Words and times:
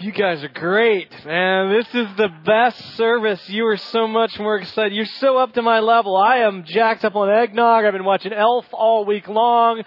You 0.00 0.12
guys 0.12 0.42
are 0.42 0.48
great, 0.48 1.12
man. 1.26 1.76
This 1.76 1.86
is 1.88 2.06
the 2.16 2.30
best 2.46 2.96
service. 2.96 3.46
You 3.50 3.66
are 3.66 3.76
so 3.76 4.08
much 4.08 4.38
more 4.38 4.56
excited. 4.56 4.94
You're 4.94 5.04
so 5.04 5.36
up 5.36 5.52
to 5.52 5.62
my 5.62 5.80
level. 5.80 6.16
I 6.16 6.38
am 6.38 6.64
jacked 6.64 7.04
up 7.04 7.16
on 7.16 7.28
eggnog. 7.28 7.84
I've 7.84 7.92
been 7.92 8.06
watching 8.06 8.32
Elf 8.32 8.64
all 8.72 9.04
week 9.04 9.28
long. 9.28 9.82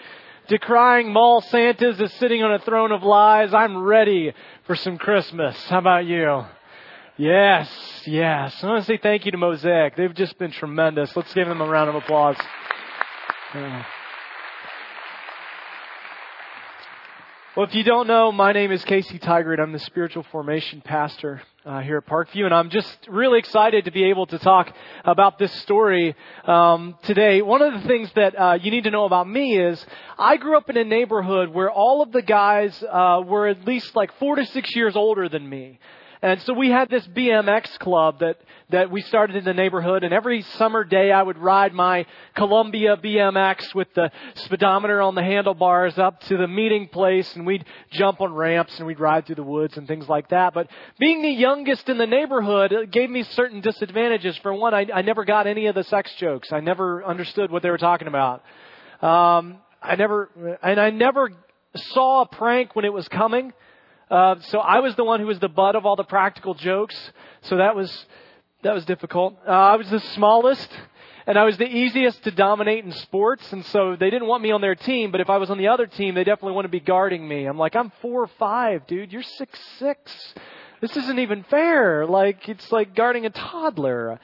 Decrying 0.47 1.12
mall 1.12 1.41
Santas 1.41 1.99
is 1.99 2.13
sitting 2.13 2.44
on 2.44 2.54
a 2.54 2.60
throne 2.60 2.91
of 2.91 3.02
lies. 3.02 3.55
I'm 3.55 3.81
ready 3.81 4.34
for 4.68 4.76
some 4.76 4.99
Christmas. 4.99 5.57
How 5.66 5.80
about 5.80 6.05
you? 6.05 6.45
Yes, 7.18 7.68
yes. 8.05 8.64
I 8.64 8.68
want 8.68 8.86
to 8.86 8.86
say 8.86 9.00
thank 9.02 9.25
you 9.25 9.32
to 9.32 9.38
Mosaic. 9.39 9.95
They've 9.95 10.14
just 10.14 10.38
been 10.38 10.52
tremendous. 10.52 11.16
Let's 11.16 11.34
give 11.34 11.48
them 11.48 11.59
a 11.59 11.68
round 11.68 11.89
of 11.89 11.95
applause. 11.95 12.38
Yeah. 13.55 13.84
Well, 17.55 17.67
if 17.67 17.75
you 17.75 17.83
don't 17.83 18.07
know, 18.07 18.31
my 18.31 18.51
name 18.51 18.71
is 18.71 18.83
Casey 18.83 19.20
Tigert. 19.20 19.59
I'm 19.59 19.73
the 19.73 19.77
spiritual 19.77 20.23
formation 20.31 20.81
pastor 20.81 21.39
uh, 21.63 21.81
here 21.81 21.98
at 21.98 22.07
Parkview, 22.07 22.45
and 22.45 22.53
I'm 22.53 22.71
just 22.71 23.07
really 23.07 23.38
excited 23.38 23.85
to 23.85 23.91
be 23.91 24.05
able 24.05 24.25
to 24.25 24.39
talk 24.39 24.73
about 25.05 25.38
this 25.38 25.53
story 25.61 26.16
um, 26.45 26.97
today. 27.03 27.44
One 27.44 27.61
of 27.61 27.80
the 27.80 27.88
things 27.88 28.11
that 28.16 28.34
uh, 28.34 28.58
you 28.59 28.71
need 28.71 28.85
to 28.85 28.89
know 28.89 29.05
about 29.05 29.30
me 29.30 29.59
is 29.59 29.85
I 30.17 30.38
grew 30.38 30.58
up 30.58 30.67
in 30.71 30.77
a 30.77 30.84
neighborhood 30.84 31.49
where 31.49 31.70
all 31.70 32.02
of 32.02 32.11
the 32.11 32.23
guys 32.23 32.84
uh, 32.91 33.21
were 33.23 33.47
at 33.47 33.63
least 33.66 33.95
like 33.95 34.17
four 34.17 34.35
to 34.35 34.47
six 34.47 34.75
years 34.75 34.95
older 34.95 35.30
than 35.30 35.47
me. 35.47 35.77
And 36.23 36.41
so 36.44 36.54
we 36.54 36.70
had 36.70 36.90
this 36.90 37.05
BMX 37.05 37.77
club 37.80 38.20
that, 38.22 38.38
that 38.70 38.90
we 38.90 39.02
started 39.02 39.36
in 39.36 39.44
the 39.44 39.54
neighborhood 39.54 40.05
and 40.05 40.14
every 40.14 40.41
summer 40.58 40.86
day 40.86 41.12
I 41.12 41.22
would 41.22 41.38
ride 41.38 41.73
my 41.73 42.05
Columbia 42.34 42.95
BMX 42.95 43.76
with 43.76 43.94
the 43.94 44.09
speedometer 44.36 45.02
on 45.02 45.16
the 45.16 45.22
handlebars 45.22 45.98
up 45.98 46.22
to 46.22 46.38
the 46.38 46.48
meeting 46.48 46.88
place 46.88 47.36
and 47.36 47.45
we'd 47.45 47.66
jump 47.91 48.22
on 48.22 48.34
ramps 48.34 48.78
and 48.78 48.88
we'd 48.88 49.02
ride 49.02 49.26
through 49.26 49.36
the 49.36 49.44
woods 49.44 49.76
and 49.76 49.86
things 49.86 50.08
like 50.08 50.30
that. 50.30 50.54
But 50.54 50.70
being 50.98 51.23
the 51.23 51.30
youngest 51.30 51.90
in 51.90 51.98
the 51.98 52.08
neighborhood 52.08 52.73
gave 52.90 53.09
me 53.09 53.23
certain 53.23 53.59
disadvantages. 53.59 54.38
For 54.38 54.53
one, 54.53 54.73
I, 54.73 54.88
I 54.95 55.02
never 55.02 55.25
got 55.25 55.45
any 55.45 55.66
of 55.66 55.75
the 55.75 55.84
sex 55.84 56.09
jokes. 56.16 56.53
I 56.53 56.62
never 56.62 57.03
understood 57.03 57.52
what 57.52 57.64
they 57.64 57.69
were 57.69 57.78
talking 57.78 58.08
about. 58.08 58.44
Um, 59.02 59.58
I 59.81 59.97
never, 59.97 60.58
and 60.64 60.80
I 60.80 60.90
never 60.90 61.31
saw 61.75 62.22
a 62.22 62.28
prank 62.28 62.78
when 62.78 62.86
it 62.86 62.94
was 62.94 63.09
coming. 63.09 63.52
Uh, 64.14 64.39
so 64.42 64.59
I 64.59 64.80
was 64.80 64.95
the 64.95 65.03
one 65.03 65.19
who 65.19 65.25
was 65.25 65.39
the 65.39 65.50
butt 65.50 65.75
of 65.75 65.88
all 65.88 65.95
the 65.95 66.03
practical 66.03 66.53
jokes. 66.53 66.95
So 67.42 67.58
that 67.58 67.75
was 67.75 67.92
that 68.61 68.75
was 68.75 68.86
difficult. 68.86 69.39
Uh, 69.47 69.50
I 69.50 69.75
was 69.75 69.89
the 69.89 70.00
smallest, 70.00 70.69
and 71.25 71.36
I 71.36 71.45
was 71.45 71.58
the 71.58 71.66
easiest 71.66 72.23
to 72.25 72.30
dominate 72.30 72.86
in 72.86 72.91
sports. 72.91 73.52
And 73.52 73.66
so 73.66 73.95
they 74.00 74.11
didn't 74.11 74.28
want 74.28 74.44
me 74.44 74.52
on 74.52 74.61
their 74.61 74.75
team. 74.75 75.09
But 75.09 75.19
if 75.19 75.31
I 75.31 75.38
was 75.38 75.50
on 75.50 75.58
the 75.58 75.69
other 75.69 75.88
team, 75.88 76.14
they 76.14 76.23
definitely 76.23 76.53
want 76.53 76.66
to 76.66 76.69
be 76.69 76.80
guarding 76.80 77.28
me. 77.28 77.45
I'm 77.45 77.58
like, 77.58 77.75
I'm 77.75 77.91
four 78.03 78.22
or 78.22 78.30
five, 78.38 78.86
dude. 78.86 79.11
You're 79.11 79.23
six 79.23 79.59
six. 79.80 80.36
This 80.80 80.95
isn't 80.95 81.17
even 81.17 81.44
fair. 81.45 82.06
Like 82.06 82.47
it's 82.47 82.72
like 82.72 82.94
guarding 82.94 83.25
a 83.25 83.31
toddler. 83.31 84.19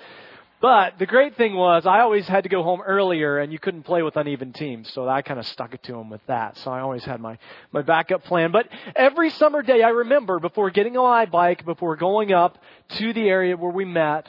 But 0.61 0.99
the 0.99 1.05
great 1.05 1.37
thing 1.37 1.55
was 1.55 1.85
I 1.85 2.01
always 2.01 2.27
had 2.27 2.43
to 2.43 2.49
go 2.49 2.63
home 2.63 2.81
earlier 2.81 3.37
and 3.37 3.51
you 3.51 3.59
couldn't 3.59 3.83
play 3.83 4.03
with 4.03 4.17
uneven 4.17 4.51
teams. 4.51 4.91
So 4.91 5.07
I 5.07 5.21
kind 5.21 5.39
of 5.39 5.45
stuck 5.47 5.73
it 5.73 5.83
to 5.83 5.93
them 5.93 6.09
with 6.09 6.21
that. 6.27 6.57
So 6.57 6.71
I 6.71 6.81
always 6.81 7.03
had 7.05 7.21
my, 7.21 7.37
my 7.71 7.81
backup 7.81 8.25
plan. 8.25 8.51
But 8.51 8.67
every 8.95 9.29
summer 9.29 9.61
day 9.61 9.81
I 9.83 9.89
remember 9.89 10.39
before 10.39 10.69
getting 10.69 10.97
on 10.97 11.09
my 11.09 11.25
bike, 11.25 11.65
before 11.65 11.95
going 11.95 12.33
up 12.33 12.57
to 12.97 13.13
the 13.13 13.29
area 13.29 13.55
where 13.55 13.71
we 13.71 13.85
met, 13.85 14.27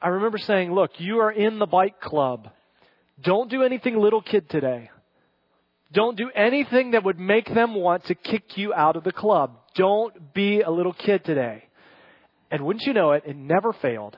I 0.00 0.08
remember 0.08 0.38
saying, 0.38 0.72
look, 0.72 0.92
you 0.98 1.18
are 1.18 1.32
in 1.32 1.58
the 1.58 1.66
bike 1.66 2.00
club. 2.00 2.50
Don't 3.20 3.50
do 3.50 3.64
anything 3.64 3.98
little 3.98 4.22
kid 4.22 4.48
today. 4.48 4.90
Don't 5.90 6.16
do 6.16 6.30
anything 6.32 6.92
that 6.92 7.02
would 7.02 7.18
make 7.18 7.52
them 7.52 7.74
want 7.74 8.04
to 8.04 8.14
kick 8.14 8.56
you 8.56 8.72
out 8.72 8.94
of 8.94 9.02
the 9.02 9.10
club. 9.10 9.56
Don't 9.74 10.32
be 10.32 10.60
a 10.60 10.70
little 10.70 10.92
kid 10.92 11.24
today. 11.24 11.64
And 12.52 12.64
wouldn't 12.64 12.84
you 12.84 12.92
know 12.92 13.12
it, 13.12 13.24
it 13.26 13.36
never 13.36 13.72
failed 13.72 14.16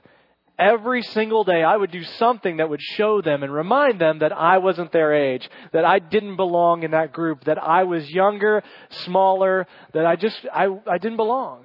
every 0.60 1.02
single 1.02 1.44
day 1.44 1.62
I 1.62 1.76
would 1.76 1.90
do 1.90 2.04
something 2.04 2.58
that 2.58 2.68
would 2.68 2.82
show 2.82 3.22
them 3.22 3.42
and 3.42 3.52
remind 3.52 4.00
them 4.00 4.20
that 4.20 4.32
I 4.32 4.58
wasn't 4.58 4.92
their 4.92 5.12
age, 5.14 5.48
that 5.72 5.84
I 5.84 5.98
didn't 5.98 6.36
belong 6.36 6.82
in 6.82 6.90
that 6.90 7.12
group, 7.12 7.44
that 7.44 7.62
I 7.62 7.84
was 7.84 8.08
younger, 8.10 8.62
smaller, 8.90 9.66
that 9.94 10.06
I 10.06 10.16
just, 10.16 10.38
I, 10.52 10.66
I 10.86 10.98
didn't 10.98 11.16
belong. 11.16 11.64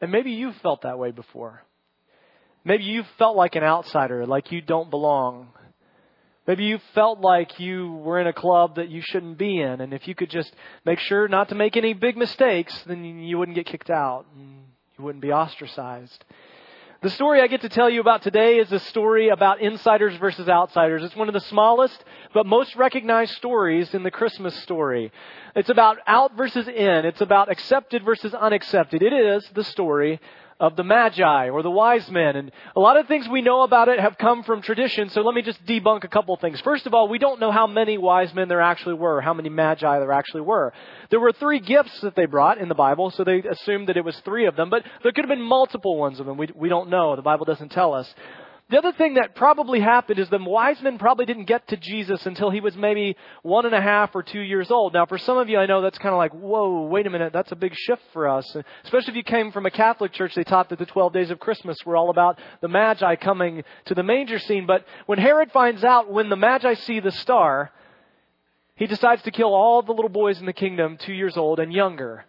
And 0.00 0.12
maybe 0.12 0.32
you've 0.32 0.56
felt 0.56 0.82
that 0.82 0.98
way 0.98 1.10
before. 1.10 1.62
Maybe 2.64 2.84
you 2.84 3.04
felt 3.16 3.36
like 3.36 3.54
an 3.54 3.62
outsider, 3.62 4.26
like 4.26 4.52
you 4.52 4.60
don't 4.60 4.90
belong. 4.90 5.48
Maybe 6.46 6.64
you 6.64 6.78
felt 6.94 7.20
like 7.20 7.60
you 7.60 7.92
were 7.92 8.20
in 8.20 8.26
a 8.26 8.32
club 8.32 8.76
that 8.76 8.88
you 8.88 9.02
shouldn't 9.04 9.38
be 9.38 9.60
in, 9.60 9.80
and 9.80 9.92
if 9.92 10.08
you 10.08 10.14
could 10.14 10.30
just 10.30 10.52
make 10.84 10.98
sure 10.98 11.28
not 11.28 11.50
to 11.50 11.54
make 11.54 11.76
any 11.76 11.92
big 11.92 12.16
mistakes, 12.16 12.82
then 12.86 13.04
you 13.04 13.38
wouldn't 13.38 13.54
get 13.54 13.66
kicked 13.66 13.90
out. 13.90 14.26
And 14.34 14.64
you 14.98 15.04
wouldn't 15.04 15.22
be 15.22 15.32
ostracized. 15.32 16.24
The 17.00 17.10
story 17.10 17.40
I 17.40 17.46
get 17.46 17.60
to 17.60 17.68
tell 17.68 17.88
you 17.88 18.00
about 18.00 18.22
today 18.22 18.58
is 18.58 18.72
a 18.72 18.80
story 18.80 19.28
about 19.28 19.60
insiders 19.60 20.16
versus 20.16 20.48
outsiders. 20.48 21.04
It's 21.04 21.14
one 21.14 21.28
of 21.28 21.32
the 21.32 21.40
smallest 21.42 22.02
but 22.34 22.44
most 22.44 22.74
recognized 22.74 23.36
stories 23.36 23.94
in 23.94 24.02
the 24.02 24.10
Christmas 24.10 24.52
story. 24.64 25.12
It's 25.54 25.68
about 25.68 25.98
out 26.08 26.36
versus 26.36 26.66
in. 26.66 27.04
It's 27.06 27.20
about 27.20 27.52
accepted 27.52 28.04
versus 28.04 28.34
unaccepted. 28.34 29.04
It 29.04 29.12
is 29.12 29.48
the 29.54 29.62
story 29.62 30.18
of 30.60 30.74
the 30.76 30.84
Magi 30.84 31.50
or 31.50 31.62
the 31.62 31.70
wise 31.70 32.08
men. 32.10 32.36
And 32.36 32.50
a 32.74 32.80
lot 32.80 32.96
of 32.96 33.06
things 33.06 33.28
we 33.28 33.42
know 33.42 33.62
about 33.62 33.88
it 33.88 34.00
have 34.00 34.18
come 34.18 34.42
from 34.42 34.62
tradition, 34.62 35.08
so 35.10 35.20
let 35.20 35.34
me 35.34 35.42
just 35.42 35.64
debunk 35.64 36.04
a 36.04 36.08
couple 36.08 36.36
things. 36.36 36.60
First 36.60 36.86
of 36.86 36.94
all, 36.94 37.08
we 37.08 37.18
don't 37.18 37.40
know 37.40 37.52
how 37.52 37.66
many 37.66 37.98
wise 37.98 38.34
men 38.34 38.48
there 38.48 38.60
actually 38.60 38.94
were, 38.94 39.20
how 39.20 39.34
many 39.34 39.48
Magi 39.48 39.98
there 39.98 40.12
actually 40.12 40.42
were. 40.42 40.72
There 41.10 41.20
were 41.20 41.32
three 41.32 41.60
gifts 41.60 42.00
that 42.02 42.16
they 42.16 42.26
brought 42.26 42.58
in 42.58 42.68
the 42.68 42.74
Bible, 42.74 43.10
so 43.10 43.24
they 43.24 43.38
assumed 43.38 43.88
that 43.88 43.96
it 43.96 44.04
was 44.04 44.18
three 44.24 44.46
of 44.46 44.56
them, 44.56 44.70
but 44.70 44.82
there 45.02 45.12
could 45.12 45.24
have 45.24 45.30
been 45.30 45.42
multiple 45.42 45.96
ones 45.96 46.18
of 46.20 46.26
them. 46.26 46.36
We, 46.36 46.48
we 46.54 46.68
don't 46.68 46.90
know. 46.90 47.14
The 47.14 47.22
Bible 47.22 47.44
doesn't 47.44 47.70
tell 47.70 47.94
us. 47.94 48.12
The 48.70 48.76
other 48.76 48.92
thing 48.92 49.14
that 49.14 49.34
probably 49.34 49.80
happened 49.80 50.18
is 50.18 50.28
the 50.28 50.38
wise 50.38 50.82
men 50.82 50.98
probably 50.98 51.24
didn't 51.24 51.46
get 51.46 51.66
to 51.68 51.76
Jesus 51.78 52.26
until 52.26 52.50
he 52.50 52.60
was 52.60 52.76
maybe 52.76 53.16
one 53.42 53.64
and 53.64 53.74
a 53.74 53.80
half 53.80 54.14
or 54.14 54.22
two 54.22 54.40
years 54.40 54.70
old. 54.70 54.92
Now, 54.92 55.06
for 55.06 55.16
some 55.16 55.38
of 55.38 55.48
you, 55.48 55.58
I 55.58 55.64
know 55.64 55.80
that's 55.80 55.96
kind 55.96 56.12
of 56.12 56.18
like, 56.18 56.32
whoa, 56.32 56.82
wait 56.82 57.06
a 57.06 57.10
minute, 57.10 57.32
that's 57.32 57.50
a 57.50 57.56
big 57.56 57.74
shift 57.74 58.02
for 58.12 58.28
us. 58.28 58.44
Especially 58.84 59.12
if 59.12 59.16
you 59.16 59.22
came 59.22 59.52
from 59.52 59.64
a 59.64 59.70
Catholic 59.70 60.12
church, 60.12 60.34
they 60.34 60.44
taught 60.44 60.68
that 60.68 60.78
the 60.78 60.84
12 60.84 61.14
days 61.14 61.30
of 61.30 61.40
Christmas 61.40 61.78
were 61.86 61.96
all 61.96 62.10
about 62.10 62.38
the 62.60 62.68
Magi 62.68 63.16
coming 63.16 63.64
to 63.86 63.94
the 63.94 64.02
manger 64.02 64.38
scene. 64.38 64.66
But 64.66 64.84
when 65.06 65.18
Herod 65.18 65.50
finds 65.50 65.82
out 65.82 66.12
when 66.12 66.28
the 66.28 66.36
Magi 66.36 66.74
see 66.74 67.00
the 67.00 67.12
star, 67.12 67.72
he 68.74 68.86
decides 68.86 69.22
to 69.22 69.30
kill 69.30 69.54
all 69.54 69.80
the 69.80 69.92
little 69.92 70.10
boys 70.10 70.40
in 70.40 70.46
the 70.46 70.52
kingdom, 70.52 70.98
two 70.98 71.14
years 71.14 71.38
old 71.38 71.58
and 71.58 71.72
younger. 71.72 72.26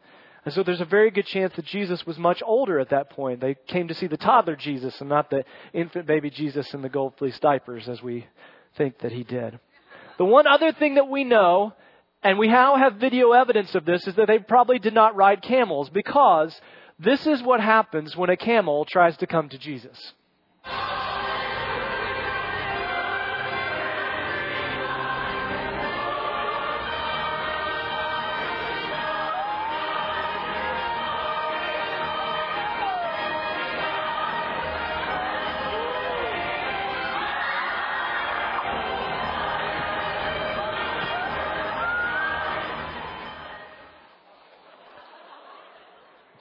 And 0.49 0.55
so 0.55 0.63
there's 0.63 0.81
a 0.81 0.85
very 0.85 1.11
good 1.11 1.27
chance 1.27 1.53
that 1.57 1.65
Jesus 1.65 2.07
was 2.07 2.17
much 2.17 2.41
older 2.43 2.79
at 2.79 2.89
that 2.89 3.11
point. 3.11 3.39
They 3.39 3.55
came 3.67 3.87
to 3.87 3.93
see 3.93 4.07
the 4.07 4.17
toddler 4.17 4.55
Jesus 4.55 4.99
and 4.99 5.07
not 5.07 5.29
the 5.29 5.45
infant 5.73 6.07
baby 6.07 6.31
Jesus 6.31 6.73
in 6.73 6.81
the 6.81 6.89
gold 6.89 7.13
fleece 7.19 7.39
diapers 7.39 7.87
as 7.87 8.01
we 8.01 8.25
think 8.75 8.97
that 9.01 9.11
he 9.11 9.23
did. 9.23 9.59
The 10.17 10.25
one 10.25 10.47
other 10.47 10.71
thing 10.71 10.95
that 10.95 11.07
we 11.07 11.23
know, 11.23 11.75
and 12.23 12.39
we 12.39 12.47
now 12.47 12.77
have 12.77 12.95
video 12.95 13.33
evidence 13.33 13.75
of 13.75 13.85
this, 13.85 14.07
is 14.07 14.15
that 14.15 14.25
they 14.25 14.39
probably 14.39 14.79
did 14.79 14.95
not 14.95 15.15
ride 15.15 15.43
camels 15.43 15.87
because 15.91 16.59
this 16.97 17.27
is 17.27 17.43
what 17.43 17.61
happens 17.61 18.17
when 18.17 18.31
a 18.31 18.35
camel 18.35 18.85
tries 18.85 19.17
to 19.17 19.27
come 19.27 19.49
to 19.49 19.57
Jesus. 19.59 20.13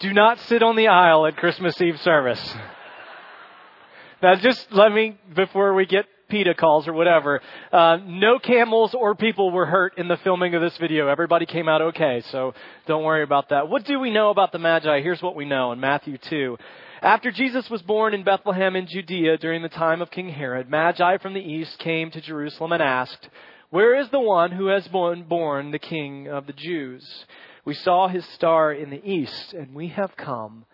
Do 0.01 0.13
not 0.13 0.39
sit 0.43 0.63
on 0.63 0.77
the 0.77 0.87
aisle 0.87 1.27
at 1.27 1.37
Christmas 1.37 1.81
Eve 1.81 2.01
service. 2.03 2.55
Now, 4.23 4.37
just 4.37 4.71
let 4.71 4.93
me, 4.93 5.19
before 5.35 5.75
we 5.75 5.87
get 5.87 6.07
PETA 6.29 6.55
calls 6.55 6.87
or 6.87 6.93
whatever, 6.93 7.41
uh, 7.73 7.99
no 8.05 8.39
camels 8.39 8.95
or 8.95 9.17
people 9.17 9.51
were 9.51 9.67
hurt 9.67 9.99
in 9.99 10.07
the 10.07 10.17
filming 10.19 10.55
of 10.55 10.63
this 10.63 10.77
video. 10.77 11.09
Everybody 11.09 11.47
came 11.47 11.69
out 11.69 11.83
okay, 11.83 12.23
so 12.31 12.55
don't 12.87 13.03
worry 13.03 13.25
about 13.25 13.49
that. 13.49 13.69
What 13.69 13.87
do 13.87 13.99
we 13.99 14.13
know 14.13 14.31
about 14.31 14.53
the 14.53 14.61
Magi? 14.61 15.01
Here's 15.01 15.23
what 15.23 15.35
we 15.35 15.45
know 15.45 15.73
in 15.73 15.81
Matthew 15.81 16.17
2. 16.17 16.57
After 17.03 17.33
Jesus 17.33 17.69
was 17.69 17.83
born 17.83 18.15
in 18.15 18.23
Bethlehem 18.23 18.77
in 18.77 18.87
Judea 18.87 19.39
during 19.39 19.63
the 19.63 19.69
time 19.69 20.01
of 20.01 20.13
King 20.13 20.29
Herod, 20.29 20.71
Magi 20.71 21.19
from 21.19 21.35
the 21.35 21.41
east 21.41 21.77
came 21.81 22.13
to 22.13 22.21
Jerusalem 22.21 22.71
and 22.71 22.83
asked, 22.83 23.29
Where 23.71 23.99
is 23.99 24.09
the 24.11 24.21
one 24.21 24.53
who 24.53 24.67
has 24.67 24.87
been 24.87 25.25
born 25.29 25.73
the 25.73 25.81
King 25.81 26.29
of 26.29 26.47
the 26.47 26.53
Jews? 26.53 27.05
We 27.69 27.75
saw 27.75 28.09
his 28.09 28.25
star 28.29 28.73
in 28.73 28.89
the 28.89 29.07
east, 29.07 29.53
and 29.53 29.75
we 29.75 29.89
have 29.89 30.17
come 30.17 30.65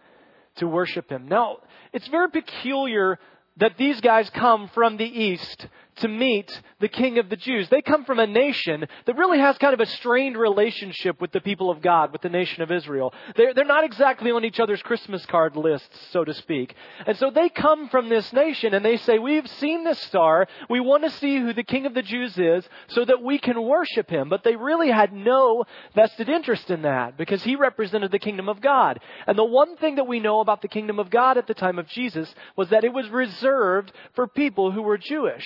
to 0.58 0.68
worship 0.68 1.10
him. 1.10 1.26
Now, 1.26 1.56
it's 1.92 2.06
very 2.06 2.30
peculiar 2.30 3.18
that 3.56 3.76
these 3.76 4.00
guys 4.00 4.30
come 4.30 4.68
from 4.68 4.96
the 4.96 5.04
east 5.04 5.66
to 5.96 6.08
meet 6.08 6.60
the 6.80 6.88
king 6.88 7.18
of 7.18 7.28
the 7.28 7.36
Jews. 7.36 7.68
They 7.68 7.82
come 7.82 8.04
from 8.04 8.18
a 8.18 8.26
nation 8.26 8.86
that 9.06 9.16
really 9.16 9.38
has 9.38 9.56
kind 9.58 9.74
of 9.74 9.80
a 9.80 9.86
strained 9.86 10.36
relationship 10.36 11.20
with 11.20 11.32
the 11.32 11.40
people 11.40 11.70
of 11.70 11.80
God, 11.80 12.12
with 12.12 12.22
the 12.22 12.28
nation 12.28 12.62
of 12.62 12.70
Israel. 12.70 13.12
They're, 13.36 13.54
they're 13.54 13.64
not 13.64 13.84
exactly 13.84 14.30
on 14.30 14.44
each 14.44 14.60
other's 14.60 14.82
Christmas 14.82 15.24
card 15.26 15.56
lists, 15.56 16.08
so 16.10 16.24
to 16.24 16.34
speak. 16.34 16.74
And 17.06 17.16
so 17.16 17.30
they 17.30 17.48
come 17.48 17.88
from 17.88 18.08
this 18.08 18.32
nation 18.32 18.74
and 18.74 18.84
they 18.84 18.96
say, 18.98 19.18
we've 19.18 19.48
seen 19.48 19.84
this 19.84 19.98
star. 20.00 20.46
We 20.68 20.80
want 20.80 21.04
to 21.04 21.10
see 21.10 21.38
who 21.38 21.52
the 21.52 21.62
king 21.62 21.86
of 21.86 21.94
the 21.94 22.02
Jews 22.02 22.36
is 22.38 22.68
so 22.88 23.04
that 23.04 23.22
we 23.22 23.38
can 23.38 23.62
worship 23.62 24.10
him. 24.10 24.28
But 24.28 24.44
they 24.44 24.56
really 24.56 24.90
had 24.90 25.12
no 25.12 25.64
vested 25.94 26.28
interest 26.28 26.70
in 26.70 26.82
that 26.82 27.16
because 27.16 27.42
he 27.42 27.56
represented 27.56 28.10
the 28.10 28.18
kingdom 28.18 28.48
of 28.48 28.60
God. 28.60 29.00
And 29.26 29.38
the 29.38 29.44
one 29.44 29.76
thing 29.76 29.96
that 29.96 30.06
we 30.06 30.20
know 30.20 30.40
about 30.40 30.62
the 30.62 30.68
kingdom 30.68 30.98
of 30.98 31.10
God 31.10 31.38
at 31.38 31.46
the 31.46 31.54
time 31.54 31.78
of 31.78 31.88
Jesus 31.88 32.34
was 32.56 32.70
that 32.70 32.84
it 32.84 32.92
was 32.92 33.08
reserved 33.08 33.92
for 34.14 34.26
people 34.26 34.72
who 34.72 34.82
were 34.82 34.98
Jewish 34.98 35.44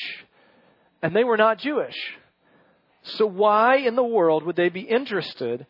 and 1.02 1.14
they 1.14 1.24
were 1.24 1.36
not 1.36 1.58
Jewish. 1.58 1.96
So 3.02 3.26
why 3.26 3.76
in 3.76 3.96
the 3.96 4.02
world 4.02 4.44
would 4.44 4.56
they 4.56 4.68
be 4.68 4.80
interested 4.80 5.66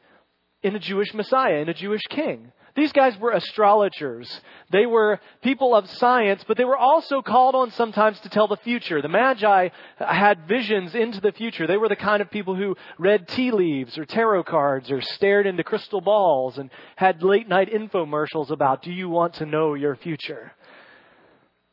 in 0.62 0.74
a 0.74 0.80
Jewish 0.80 1.14
Messiah, 1.14 1.56
in 1.56 1.68
a 1.68 1.74
Jewish 1.74 2.02
king? 2.08 2.52
These 2.74 2.92
guys 2.92 3.18
were 3.18 3.32
astrologers. 3.32 4.40
They 4.70 4.86
were 4.86 5.18
people 5.42 5.74
of 5.74 5.90
science, 5.90 6.44
but 6.46 6.56
they 6.56 6.64
were 6.64 6.76
also 6.76 7.22
called 7.22 7.56
on 7.56 7.72
sometimes 7.72 8.20
to 8.20 8.28
tell 8.28 8.46
the 8.46 8.56
future. 8.58 9.02
The 9.02 9.08
Magi 9.08 9.70
had 9.98 10.46
visions 10.46 10.94
into 10.94 11.20
the 11.20 11.32
future. 11.32 11.66
They 11.66 11.76
were 11.76 11.88
the 11.88 11.96
kind 11.96 12.22
of 12.22 12.30
people 12.30 12.54
who 12.54 12.76
read 12.96 13.26
tea 13.26 13.50
leaves 13.50 13.98
or 13.98 14.04
tarot 14.04 14.44
cards 14.44 14.92
or 14.92 15.00
stared 15.00 15.46
into 15.46 15.64
crystal 15.64 16.00
balls 16.00 16.56
and 16.56 16.70
had 16.94 17.22
late 17.22 17.48
night 17.48 17.68
infomercials 17.72 18.50
about, 18.50 18.82
do 18.82 18.92
you 18.92 19.08
want 19.08 19.34
to 19.34 19.46
know 19.46 19.74
your 19.74 19.96
future? 19.96 20.52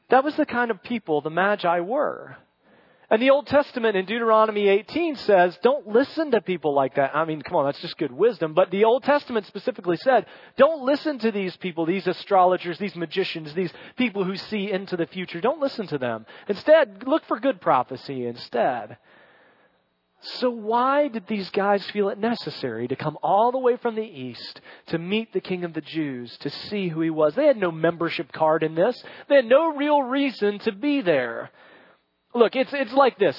That 0.09 0.23
was 0.23 0.35
the 0.35 0.45
kind 0.47 0.71
of 0.71 0.81
people 0.81 1.21
the 1.21 1.29
Magi 1.29 1.81
were. 1.81 2.35
And 3.09 3.21
the 3.21 3.29
Old 3.29 3.47
Testament 3.47 3.95
in 3.95 4.05
Deuteronomy 4.05 4.67
18 4.67 5.15
says, 5.17 5.57
don't 5.61 5.87
listen 5.87 6.31
to 6.31 6.41
people 6.41 6.73
like 6.73 6.95
that. 6.95 7.15
I 7.15 7.25
mean, 7.25 7.41
come 7.41 7.57
on, 7.57 7.65
that's 7.65 7.81
just 7.81 7.97
good 7.97 8.11
wisdom. 8.11 8.53
But 8.53 8.71
the 8.71 8.85
Old 8.85 9.03
Testament 9.03 9.45
specifically 9.45 9.97
said, 9.97 10.25
don't 10.57 10.83
listen 10.83 11.19
to 11.19 11.31
these 11.31 11.55
people, 11.57 11.85
these 11.85 12.07
astrologers, 12.07 12.79
these 12.79 12.95
magicians, 12.95 13.53
these 13.53 13.71
people 13.95 14.23
who 14.23 14.35
see 14.35 14.71
into 14.71 14.97
the 14.97 15.05
future. 15.05 15.39
Don't 15.39 15.61
listen 15.61 15.87
to 15.87 15.97
them. 15.97 16.25
Instead, 16.47 17.03
look 17.05 17.25
for 17.25 17.39
good 17.39 17.61
prophecy 17.61 18.25
instead. 18.25 18.97
So 20.21 20.49
why 20.49 21.07
did 21.07 21.27
these 21.27 21.51
guys 21.51 21.85
feel 21.91 22.09
it 22.09 22.17
necessary 22.17 22.87
to 22.87 22.95
come 22.95 23.17
all 23.21 23.51
the 23.51 23.59
way 23.59 23.77
from 23.77 23.93
the 23.93 24.01
east 24.01 24.59
to 24.87 24.97
meet 24.97 25.31
the 25.31 25.41
king 25.41 25.63
of 25.63 25.73
the 25.73 25.81
Jews, 25.81 26.35
to 26.39 26.49
see 26.49 26.87
who 26.87 27.01
he 27.01 27.11
was? 27.11 27.35
They 27.35 27.45
had 27.45 27.57
no 27.57 27.71
membership 27.71 28.31
card 28.31 28.63
in 28.63 28.73
this. 28.73 29.03
They 29.29 29.35
had 29.35 29.45
no 29.45 29.75
real 29.75 30.01
reason 30.01 30.57
to 30.59 30.71
be 30.71 31.01
there. 31.01 31.51
Look, 32.35 32.55
it's, 32.55 32.71
it's 32.73 32.93
like 32.93 33.17
this. 33.17 33.35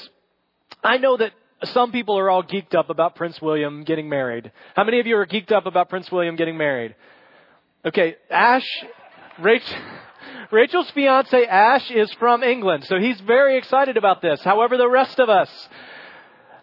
I 0.83 0.97
know 0.97 1.19
that 1.19 1.33
some 1.65 1.93
people 1.93 2.19
are 2.19 2.31
all 2.31 2.43
geeked 2.43 2.75
up 2.75 2.89
about 2.89 3.15
Prince 3.15 3.41
William 3.43 3.85
getting 3.85 4.09
married. 4.09 4.51
How 4.75 4.85
many 4.85 5.01
of 5.01 5.07
you 5.07 5.17
are 5.19 5.27
geeked 5.27 5.53
up 5.53 5.67
about 5.67 5.91
Prince 5.91 6.11
William 6.11 6.35
getting 6.35 6.57
married? 6.57 6.95
Okay, 7.85 8.17
Ash, 8.31 8.67
Rachel, 9.39 9.77
Rachel's 10.51 10.91
fiance 10.91 11.45
Ash 11.45 11.91
is 11.91 12.11
from 12.15 12.43
England, 12.43 12.85
so 12.85 12.99
he's 12.99 13.21
very 13.21 13.59
excited 13.59 13.99
about 13.99 14.23
this. 14.23 14.41
However, 14.43 14.79
the 14.79 14.89
rest 14.89 15.21
of 15.21 15.29
us, 15.29 15.51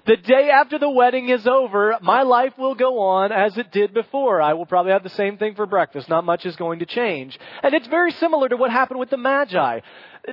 the 0.05 0.17
day 0.17 0.49
after 0.49 0.77
the 0.79 0.89
wedding 0.89 1.29
is 1.29 1.47
over, 1.47 1.97
my 2.01 2.23
life 2.23 2.57
will 2.57 2.75
go 2.75 2.99
on 2.99 3.31
as 3.31 3.57
it 3.57 3.71
did 3.71 3.93
before. 3.93 4.41
I 4.41 4.53
will 4.53 4.65
probably 4.65 4.91
have 4.91 5.03
the 5.03 5.09
same 5.09 5.37
thing 5.37 5.55
for 5.55 5.65
breakfast. 5.65 6.09
Not 6.09 6.25
much 6.25 6.45
is 6.45 6.57
going 6.57 6.79
to 6.79 6.85
change. 6.85 7.39
And 7.61 7.73
it's 7.73 7.87
very 7.87 8.11
similar 8.11 8.49
to 8.49 8.57
what 8.57 8.69
happened 8.69 8.99
with 8.99 9.11
the 9.11 9.17
Magi. 9.17 9.79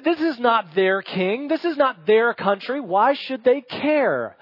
This 0.05 0.21
is 0.21 0.39
not 0.39 0.75
their 0.75 1.03
king. 1.03 1.49
This 1.49 1.65
is 1.65 1.77
not 1.77 2.07
their 2.07 2.33
country. 2.33 2.81
Why 2.81 3.15
should 3.15 3.43
they 3.45 3.61
care? 3.61 4.37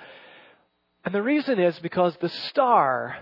And 1.04 1.14
the 1.14 1.22
reason 1.22 1.58
is 1.58 1.78
because 1.78 2.14
the 2.16 2.28
star, 2.28 3.16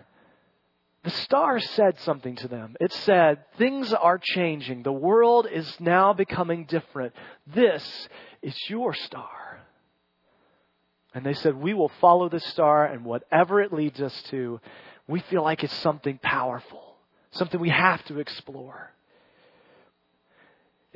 the 1.05 1.11
star 1.11 1.61
said 1.61 2.01
something 2.01 2.35
to 2.37 2.49
them. 2.49 2.75
It 2.81 2.93
said, 2.93 3.45
things 3.59 3.93
are 3.93 4.19
changing. 4.19 4.83
The 4.83 4.93
world 4.93 5.47
is 5.51 5.73
now 5.79 6.13
becoming 6.13 6.65
different. 6.65 7.13
This 7.47 8.09
is 8.43 8.57
your 8.69 8.93
star. 8.93 9.61
And 11.15 11.25
they 11.25 11.33
said, 11.33 11.57
We 11.57 11.73
will 11.73 11.91
follow 12.01 12.29
the 12.29 12.41
star, 12.41 12.85
and 12.85 13.03
whatever 13.05 13.63
it 13.63 13.73
leads 13.73 14.03
us 14.03 14.23
to, 14.25 14.61
we 15.09 15.21
feel 15.21 15.43
like 15.43 15.65
it's 15.65 15.73
something 15.77 16.19
powerful, 16.23 16.97
something 17.31 17.59
we 17.59 17.71
have 17.71 18.05
to 18.07 18.19
explore. 18.19 18.93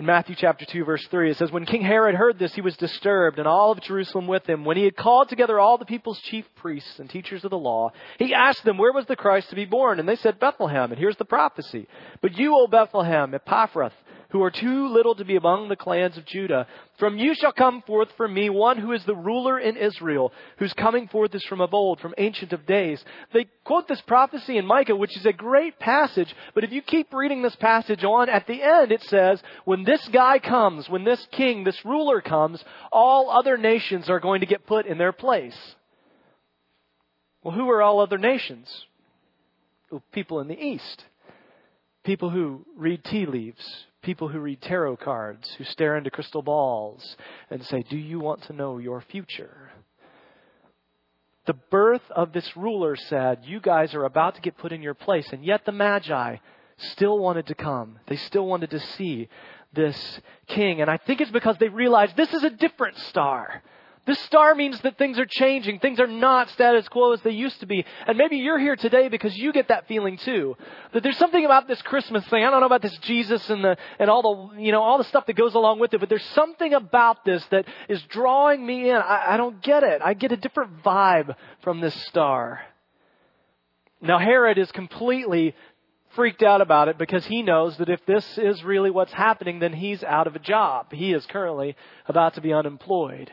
In 0.00 0.06
Matthew 0.06 0.34
chapter 0.34 0.64
2 0.64 0.86
verse 0.86 1.06
3, 1.10 1.30
it 1.30 1.36
says, 1.36 1.52
When 1.52 1.66
King 1.66 1.82
Herod 1.82 2.14
heard 2.14 2.38
this, 2.38 2.54
he 2.54 2.62
was 2.62 2.74
disturbed, 2.78 3.38
and 3.38 3.46
all 3.46 3.70
of 3.70 3.82
Jerusalem 3.82 4.26
with 4.26 4.48
him. 4.48 4.64
When 4.64 4.78
he 4.78 4.84
had 4.84 4.96
called 4.96 5.28
together 5.28 5.60
all 5.60 5.76
the 5.76 5.84
people's 5.84 6.18
chief 6.22 6.46
priests 6.56 6.98
and 6.98 7.10
teachers 7.10 7.44
of 7.44 7.50
the 7.50 7.58
law, 7.58 7.90
he 8.18 8.32
asked 8.32 8.64
them, 8.64 8.78
Where 8.78 8.94
was 8.94 9.04
the 9.04 9.14
Christ 9.14 9.50
to 9.50 9.56
be 9.56 9.66
born? 9.66 10.00
And 10.00 10.08
they 10.08 10.16
said, 10.16 10.40
Bethlehem. 10.40 10.90
And 10.90 10.98
here's 10.98 11.18
the 11.18 11.26
prophecy. 11.26 11.86
But 12.22 12.38
you, 12.38 12.56
O 12.56 12.66
Bethlehem, 12.66 13.32
Ephrathah, 13.32 13.92
who 14.30 14.42
are 14.42 14.50
too 14.50 14.88
little 14.88 15.14
to 15.14 15.24
be 15.24 15.36
among 15.36 15.68
the 15.68 15.76
clans 15.76 16.16
of 16.16 16.24
Judah. 16.24 16.66
From 16.98 17.18
you 17.18 17.34
shall 17.34 17.52
come 17.52 17.82
forth 17.82 18.08
for 18.16 18.28
me 18.28 18.48
one 18.48 18.78
who 18.78 18.92
is 18.92 19.04
the 19.04 19.14
ruler 19.14 19.58
in 19.58 19.76
Israel, 19.76 20.32
whose 20.58 20.72
coming 20.72 21.08
forth 21.08 21.34
is 21.34 21.44
from 21.44 21.60
of 21.60 21.74
old, 21.74 22.00
from 22.00 22.14
ancient 22.16 22.52
of 22.52 22.66
days. 22.66 23.04
They 23.32 23.46
quote 23.64 23.88
this 23.88 24.00
prophecy 24.02 24.56
in 24.56 24.66
Micah, 24.66 24.96
which 24.96 25.16
is 25.16 25.26
a 25.26 25.32
great 25.32 25.78
passage, 25.78 26.34
but 26.54 26.64
if 26.64 26.72
you 26.72 26.82
keep 26.82 27.12
reading 27.12 27.42
this 27.42 27.56
passage 27.56 28.04
on, 28.04 28.28
at 28.28 28.46
the 28.46 28.62
end 28.62 28.92
it 28.92 29.02
says, 29.04 29.42
when 29.64 29.84
this 29.84 30.06
guy 30.08 30.38
comes, 30.38 30.88
when 30.88 31.04
this 31.04 31.26
king, 31.32 31.64
this 31.64 31.84
ruler 31.84 32.20
comes, 32.20 32.62
all 32.92 33.30
other 33.30 33.56
nations 33.56 34.08
are 34.08 34.20
going 34.20 34.40
to 34.40 34.46
get 34.46 34.66
put 34.66 34.86
in 34.86 34.98
their 34.98 35.12
place. 35.12 35.58
Well, 37.42 37.54
who 37.54 37.68
are 37.70 37.82
all 37.82 38.00
other 38.00 38.18
nations? 38.18 38.68
Well, 39.90 40.02
people 40.12 40.40
in 40.40 40.48
the 40.48 40.62
East. 40.62 41.04
People 42.04 42.30
who 42.30 42.64
read 42.76 43.04
tea 43.04 43.26
leaves, 43.26 43.86
people 44.02 44.28
who 44.28 44.38
read 44.40 44.60
tarot 44.60 44.96
cards, 44.96 45.50
who 45.58 45.64
stare 45.64 45.96
into 45.96 46.10
crystal 46.10 46.42
balls 46.42 47.16
and 47.50 47.64
say, 47.64 47.82
Do 47.88 47.96
you 47.96 48.20
want 48.20 48.42
to 48.44 48.52
know 48.52 48.78
your 48.78 49.00
future? 49.00 49.70
The 51.46 51.54
birth 51.54 52.02
of 52.10 52.32
this 52.32 52.56
ruler 52.56 52.96
said, 52.96 53.40
You 53.44 53.60
guys 53.60 53.94
are 53.94 54.04
about 54.04 54.36
to 54.36 54.40
get 54.40 54.58
put 54.58 54.72
in 54.72 54.82
your 54.82 54.94
place. 54.94 55.28
And 55.32 55.44
yet 55.44 55.64
the 55.64 55.72
Magi 55.72 56.36
still 56.78 57.18
wanted 57.18 57.46
to 57.48 57.54
come. 57.54 57.98
They 58.06 58.16
still 58.16 58.46
wanted 58.46 58.70
to 58.70 58.80
see 58.80 59.28
this 59.72 60.20
king. 60.46 60.80
And 60.80 60.90
I 60.90 60.96
think 60.96 61.20
it's 61.20 61.30
because 61.30 61.56
they 61.58 61.68
realized 61.68 62.16
this 62.16 62.32
is 62.32 62.44
a 62.44 62.50
different 62.50 62.98
star. 62.98 63.62
This 64.10 64.18
star 64.22 64.56
means 64.56 64.80
that 64.80 64.98
things 64.98 65.20
are 65.20 65.24
changing. 65.24 65.78
Things 65.78 66.00
are 66.00 66.08
not 66.08 66.50
status 66.50 66.88
quo 66.88 67.12
as 67.12 67.22
they 67.22 67.30
used 67.30 67.60
to 67.60 67.66
be. 67.66 67.84
And 68.08 68.18
maybe 68.18 68.38
you're 68.38 68.58
here 68.58 68.74
today 68.74 69.06
because 69.06 69.38
you 69.38 69.52
get 69.52 69.68
that 69.68 69.86
feeling 69.86 70.16
too. 70.16 70.56
That 70.92 71.04
there's 71.04 71.16
something 71.16 71.44
about 71.44 71.68
this 71.68 71.80
Christmas 71.82 72.26
thing. 72.26 72.42
I 72.42 72.50
don't 72.50 72.58
know 72.58 72.66
about 72.66 72.82
this 72.82 72.98
Jesus 73.02 73.48
and 73.48 73.62
the, 73.62 73.76
and 74.00 74.10
all 74.10 74.50
the, 74.50 74.60
you 74.60 74.72
know, 74.72 74.82
all 74.82 74.98
the 74.98 75.04
stuff 75.04 75.26
that 75.26 75.36
goes 75.36 75.54
along 75.54 75.78
with 75.78 75.94
it, 75.94 76.00
but 76.00 76.08
there's 76.08 76.24
something 76.34 76.74
about 76.74 77.24
this 77.24 77.46
that 77.52 77.66
is 77.88 78.02
drawing 78.08 78.66
me 78.66 78.90
in. 78.90 78.96
I, 78.96 79.34
I 79.34 79.36
don't 79.36 79.62
get 79.62 79.84
it. 79.84 80.02
I 80.04 80.14
get 80.14 80.32
a 80.32 80.36
different 80.36 80.82
vibe 80.82 81.36
from 81.62 81.80
this 81.80 81.94
star. 82.06 82.62
Now 84.02 84.18
Herod 84.18 84.58
is 84.58 84.72
completely 84.72 85.54
freaked 86.16 86.42
out 86.42 86.60
about 86.60 86.88
it 86.88 86.98
because 86.98 87.24
he 87.26 87.42
knows 87.42 87.76
that 87.76 87.88
if 87.88 88.04
this 88.06 88.38
is 88.38 88.64
really 88.64 88.90
what's 88.90 89.12
happening, 89.12 89.60
then 89.60 89.72
he's 89.72 90.02
out 90.02 90.26
of 90.26 90.34
a 90.34 90.40
job. 90.40 90.92
He 90.92 91.12
is 91.12 91.24
currently 91.26 91.76
about 92.08 92.34
to 92.34 92.40
be 92.40 92.52
unemployed. 92.52 93.30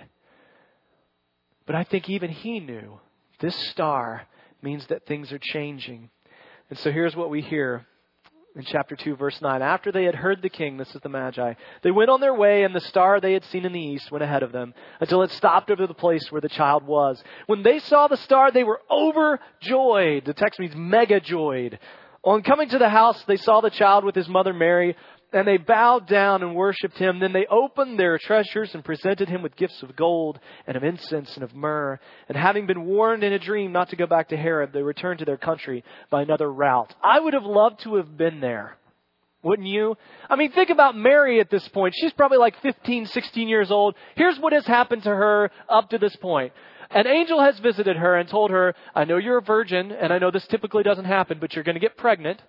But 1.68 1.76
I 1.76 1.84
think 1.84 2.10
even 2.10 2.32
he 2.32 2.60
knew 2.60 3.00
this 3.40 3.56
star 3.70 4.26
means 4.64 4.88
that 4.88 5.06
things 5.06 5.32
are 5.32 5.40
changing. 5.40 6.10
And 6.70 6.80
so 6.80 6.92
here's 6.92 7.16
what 7.16 7.30
we 7.30 7.42
hear 7.42 7.86
in 8.56 8.64
chapter 8.64 8.96
2, 8.96 9.16
verse 9.18 9.40
9. 9.40 9.62
After 9.62 9.92
they 9.92 10.06
had 10.06 10.16
heard 10.16 10.42
the 10.42 10.50
king, 10.50 10.78
this 10.78 10.96
is 10.96 11.02
the 11.02 11.10
Magi, 11.10 11.54
they 11.84 11.92
went 11.92 12.10
on 12.10 12.22
their 12.22 12.34
way, 12.34 12.64
and 12.64 12.74
the 12.74 12.80
star 12.80 13.20
they 13.20 13.34
had 13.34 13.44
seen 13.46 13.66
in 13.66 13.74
the 13.74 13.80
east 13.80 14.12
went 14.12 14.24
ahead 14.24 14.42
of 14.42 14.52
them 14.52 14.74
until 15.00 15.22
it 15.22 15.32
stopped 15.32 15.70
over 15.70 15.86
the 15.86 15.94
place 15.94 16.32
where 16.32 16.42
the 16.42 16.50
child 16.50 16.84
was. 16.84 17.24
When 17.46 17.62
they 17.62 17.80
saw 17.80 18.08
the 18.08 18.18
star, 18.18 18.50
they 18.50 18.64
were 18.64 18.82
overjoyed. 18.90 20.26
The 20.26 20.34
text 20.34 20.60
means 20.60 20.76
mega 20.76 21.20
joyed. 21.20 21.78
On 22.24 22.42
coming 22.42 22.70
to 22.70 22.80
the 22.80 22.90
house, 22.90 23.24
they 23.26 23.38
saw 23.38 23.62
the 23.62 23.70
child 23.70 24.04
with 24.04 24.16
his 24.16 24.28
mother 24.28 24.54
Mary 24.54 24.96
and 25.34 25.48
they 25.48 25.58
bowed 25.58 26.08
down 26.08 26.42
and 26.42 26.56
worshipped 26.56 26.98
him. 26.98 27.20
Then 27.20 27.34
they 27.34 27.46
opened 27.48 28.00
their 28.00 28.18
treasures 28.18 28.72
and 28.74 28.84
presented 28.84 29.28
him 29.28 29.42
with 29.42 29.56
gifts 29.56 29.84
of 29.84 29.96
gold 29.96 30.40
and 30.66 30.78
of 30.78 30.84
incense 30.84 31.36
and 31.36 31.44
of 31.44 31.54
myrrh. 31.54 32.00
And 32.30 32.38
having 32.38 32.66
been 32.66 32.86
warned 32.86 33.24
in 33.24 33.34
a 33.34 33.40
dream 33.40 33.72
not 33.72 33.90
to 33.90 33.96
go 33.96 34.06
back 34.06 34.30
to 34.30 34.38
Herod, 34.38 34.72
they 34.72 34.82
returned 34.82 35.20
to 35.20 35.26
their 35.26 35.38
country 35.38 35.84
by 36.10 36.22
another 36.22 36.52
route. 36.52 36.94
I 37.04 37.20
would 37.20 37.34
have 37.34 37.44
loved 37.44 37.82
to 37.84 37.96
have 37.96 38.18
been 38.18 38.40
there. 38.40 38.78
Wouldn't 39.44 39.68
you? 39.68 39.96
I 40.30 40.36
mean, 40.36 40.52
think 40.52 40.70
about 40.70 40.96
Mary 40.96 41.40
at 41.40 41.50
this 41.50 41.68
point. 41.70 41.94
She's 41.96 42.14
probably 42.14 42.38
like 42.38 42.60
15, 42.62 43.06
16 43.06 43.48
years 43.48 43.70
old. 43.70 43.96
Here's 44.16 44.40
what 44.40 44.54
has 44.54 44.66
happened 44.66 45.04
to 45.04 45.10
her 45.10 45.52
up 45.70 45.90
to 45.92 45.98
this 45.98 46.16
point. 46.16 46.54
An 46.90 47.06
angel 47.06 47.42
has 47.42 47.60
visited 47.60 47.98
her 47.98 48.16
and 48.16 48.30
told 48.30 48.50
her, 48.50 48.74
I 48.96 49.04
know 49.04 49.18
you're 49.18 49.38
a 49.38 49.44
virgin, 49.44 49.92
and 49.92 50.12
I 50.12 50.20
know 50.20 50.32
this 50.32 50.48
typically 50.48 50.84
doesn't 50.84 51.06
happen, 51.06 51.38
but 51.40 51.54
you're 51.54 51.66
going 51.66 51.76
to 51.76 51.82
get 51.82 51.98
pregnant 51.98 52.42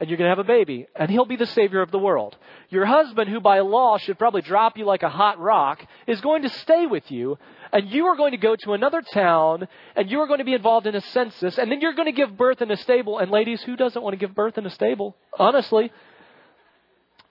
and 0.00 0.08
you're 0.08 0.16
going 0.16 0.30
to 0.30 0.34
have 0.34 0.38
a 0.38 0.44
baby, 0.44 0.86
and 0.96 1.10
he'll 1.10 1.26
be 1.26 1.36
the 1.36 1.46
savior 1.46 1.82
of 1.82 1.90
the 1.90 1.98
world. 1.98 2.34
Your 2.70 2.86
husband, 2.86 3.28
who 3.28 3.38
by 3.38 3.60
law 3.60 3.98
should 3.98 4.18
probably 4.18 4.40
drop 4.40 4.78
you 4.78 4.86
like 4.86 5.02
a 5.02 5.10
hot 5.10 5.38
rock, 5.38 5.84
is 6.06 6.22
going 6.22 6.42
to 6.42 6.48
stay 6.48 6.86
with 6.86 7.10
you, 7.10 7.36
and 7.70 7.90
you 7.90 8.06
are 8.06 8.16
going 8.16 8.30
to 8.32 8.38
go 8.38 8.56
to 8.56 8.72
another 8.72 9.02
town, 9.02 9.68
and 9.94 10.10
you 10.10 10.20
are 10.20 10.26
going 10.26 10.38
to 10.38 10.44
be 10.44 10.54
involved 10.54 10.86
in 10.86 10.94
a 10.94 11.02
census, 11.02 11.58
and 11.58 11.70
then 11.70 11.82
you're 11.82 11.92
going 11.92 12.06
to 12.06 12.12
give 12.12 12.34
birth 12.34 12.62
in 12.62 12.70
a 12.70 12.78
stable. 12.78 13.18
And 13.18 13.30
ladies, 13.30 13.62
who 13.62 13.76
doesn't 13.76 14.02
want 14.02 14.14
to 14.14 14.26
give 14.26 14.34
birth 14.34 14.56
in 14.56 14.64
a 14.64 14.70
stable? 14.70 15.16
Honestly. 15.38 15.92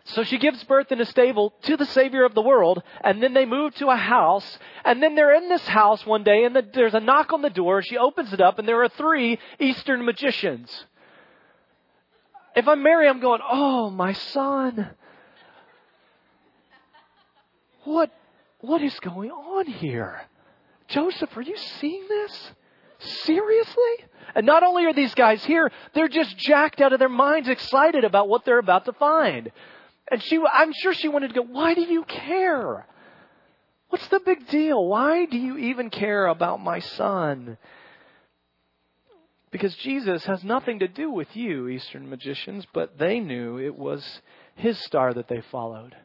So 0.05 0.23
she 0.23 0.37
gives 0.37 0.63
birth 0.63 0.91
in 0.91 1.01
a 1.01 1.05
stable 1.05 1.53
to 1.63 1.75
the 1.75 1.85
Savior 1.85 2.23
of 2.23 2.35
the 2.35 2.41
world, 2.41 2.83
and 3.01 3.21
then 3.21 3.33
they 3.33 3.45
move 3.45 3.73
to 3.75 3.89
a 3.89 3.95
house, 3.95 4.59
and 4.85 5.01
then 5.01 5.15
they're 5.15 5.35
in 5.35 5.49
this 5.49 5.67
house 5.67 6.05
one 6.05 6.23
day, 6.23 6.43
and 6.43 6.55
the, 6.55 6.67
there's 6.71 6.93
a 6.93 6.99
knock 6.99 7.33
on 7.33 7.41
the 7.41 7.49
door. 7.49 7.81
She 7.81 7.97
opens 7.97 8.31
it 8.31 8.41
up, 8.41 8.59
and 8.59 8.67
there 8.67 8.83
are 8.83 8.89
three 8.89 9.39
Eastern 9.59 10.05
magicians. 10.05 10.85
If 12.59 12.67
I'm 12.67 12.83
Mary, 12.83 13.07
I'm 13.07 13.21
going, 13.21 13.39
oh, 13.49 13.89
my 13.89 14.11
son. 14.11 14.89
What, 17.85 18.11
what 18.59 18.81
is 18.81 18.99
going 18.99 19.31
on 19.31 19.65
here? 19.65 20.23
Joseph, 20.89 21.37
are 21.37 21.41
you 21.41 21.55
seeing 21.55 22.05
this? 22.09 22.51
Seriously? 23.23 24.05
And 24.35 24.45
not 24.45 24.63
only 24.63 24.83
are 24.87 24.93
these 24.93 25.15
guys 25.15 25.41
here, 25.45 25.71
they're 25.93 26.09
just 26.09 26.37
jacked 26.37 26.81
out 26.81 26.91
of 26.91 26.99
their 26.99 27.07
minds, 27.07 27.47
excited 27.47 28.03
about 28.03 28.27
what 28.27 28.43
they're 28.43 28.59
about 28.59 28.83
to 28.85 28.91
find. 28.91 29.53
And 30.11 30.21
she, 30.21 30.37
I'm 30.51 30.73
sure 30.73 30.93
she 30.93 31.07
wanted 31.07 31.29
to 31.29 31.35
go, 31.35 31.43
why 31.43 31.75
do 31.75 31.83
you 31.83 32.03
care? 32.03 32.85
What's 33.87 34.07
the 34.09 34.19
big 34.19 34.49
deal? 34.49 34.85
Why 34.85 35.27
do 35.27 35.37
you 35.37 35.57
even 35.57 35.89
care 35.89 36.27
about 36.27 36.59
my 36.59 36.79
son? 36.79 37.57
Because 39.51 39.75
Jesus 39.75 40.25
has 40.25 40.43
nothing 40.43 40.79
to 40.79 40.87
do 40.87 41.09
with 41.09 41.35
you, 41.35 41.67
Eastern 41.67 42.09
magicians, 42.09 42.65
but 42.71 42.99
they 42.99 43.19
knew 43.19 43.57
it 43.57 43.75
was 43.75 44.21
his 44.55 44.77
star 44.85 45.13
that 45.13 45.27
they 45.27 45.41
followed. 45.51 45.95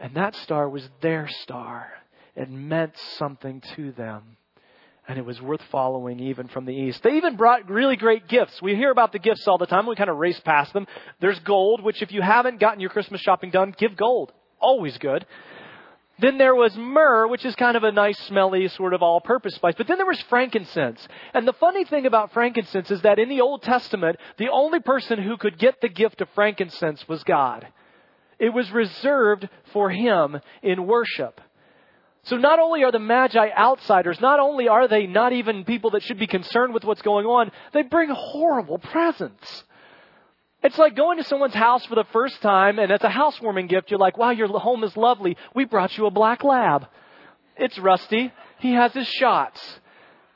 And 0.00 0.14
that 0.14 0.34
star 0.36 0.68
was 0.68 0.88
their 1.02 1.28
star. 1.42 1.90
It 2.34 2.50
meant 2.50 2.96
something 3.18 3.62
to 3.76 3.92
them. 3.92 4.36
And 5.06 5.18
it 5.18 5.26
was 5.26 5.42
worth 5.42 5.60
following 5.70 6.20
even 6.20 6.48
from 6.48 6.64
the 6.64 6.72
east. 6.72 7.02
They 7.02 7.16
even 7.16 7.36
brought 7.36 7.68
really 7.68 7.96
great 7.96 8.28
gifts. 8.28 8.62
We 8.62 8.76
hear 8.76 8.90
about 8.90 9.12
the 9.12 9.18
gifts 9.18 9.46
all 9.46 9.58
the 9.58 9.66
time. 9.66 9.86
We 9.86 9.96
kind 9.96 10.08
of 10.08 10.16
race 10.16 10.40
past 10.40 10.72
them. 10.72 10.86
There's 11.20 11.38
gold, 11.40 11.82
which 11.82 12.00
if 12.00 12.12
you 12.12 12.22
haven't 12.22 12.60
gotten 12.60 12.80
your 12.80 12.90
Christmas 12.90 13.20
shopping 13.20 13.50
done, 13.50 13.74
give 13.76 13.96
gold. 13.96 14.32
Always 14.58 14.96
good. 14.98 15.26
Then 16.20 16.38
there 16.38 16.54
was 16.54 16.76
myrrh, 16.76 17.26
which 17.26 17.44
is 17.44 17.54
kind 17.54 17.76
of 17.76 17.84
a 17.84 17.92
nice, 17.92 18.18
smelly, 18.26 18.68
sort 18.68 18.92
of 18.92 19.02
all 19.02 19.20
purpose 19.20 19.54
spice. 19.54 19.74
But 19.76 19.86
then 19.86 19.96
there 19.96 20.06
was 20.06 20.20
frankincense. 20.28 21.06
And 21.32 21.48
the 21.48 21.54
funny 21.54 21.84
thing 21.84 22.06
about 22.06 22.32
frankincense 22.32 22.90
is 22.90 23.02
that 23.02 23.18
in 23.18 23.28
the 23.28 23.40
Old 23.40 23.62
Testament, 23.62 24.16
the 24.36 24.50
only 24.50 24.80
person 24.80 25.22
who 25.22 25.36
could 25.36 25.58
get 25.58 25.80
the 25.80 25.88
gift 25.88 26.20
of 26.20 26.28
frankincense 26.34 27.06
was 27.08 27.24
God. 27.24 27.66
It 28.38 28.50
was 28.50 28.70
reserved 28.70 29.48
for 29.72 29.90
Him 29.90 30.40
in 30.62 30.86
worship. 30.86 31.40
So 32.24 32.36
not 32.36 32.58
only 32.58 32.84
are 32.84 32.92
the 32.92 32.98
Magi 32.98 33.48
outsiders, 33.56 34.20
not 34.20 34.40
only 34.40 34.68
are 34.68 34.88
they 34.88 35.06
not 35.06 35.32
even 35.32 35.64
people 35.64 35.90
that 35.92 36.02
should 36.02 36.18
be 36.18 36.26
concerned 36.26 36.74
with 36.74 36.84
what's 36.84 37.02
going 37.02 37.26
on, 37.26 37.50
they 37.72 37.82
bring 37.82 38.10
horrible 38.10 38.78
presents. 38.78 39.64
It's 40.62 40.78
like 40.78 40.94
going 40.94 41.18
to 41.18 41.24
someone's 41.24 41.54
house 41.54 41.84
for 41.86 41.94
the 41.94 42.04
first 42.12 42.40
time 42.42 42.78
and 42.78 42.92
it's 42.92 43.04
a 43.04 43.08
housewarming 43.08 43.66
gift. 43.66 43.90
You're 43.90 44.00
like, 44.00 44.18
wow, 44.18 44.30
your 44.30 44.48
home 44.58 44.84
is 44.84 44.96
lovely. 44.96 45.36
We 45.54 45.64
brought 45.64 45.96
you 45.96 46.06
a 46.06 46.10
black 46.10 46.44
lab. 46.44 46.86
It's 47.56 47.78
rusty. 47.78 48.32
He 48.58 48.72
has 48.72 48.92
his 48.92 49.08
shots. 49.08 49.60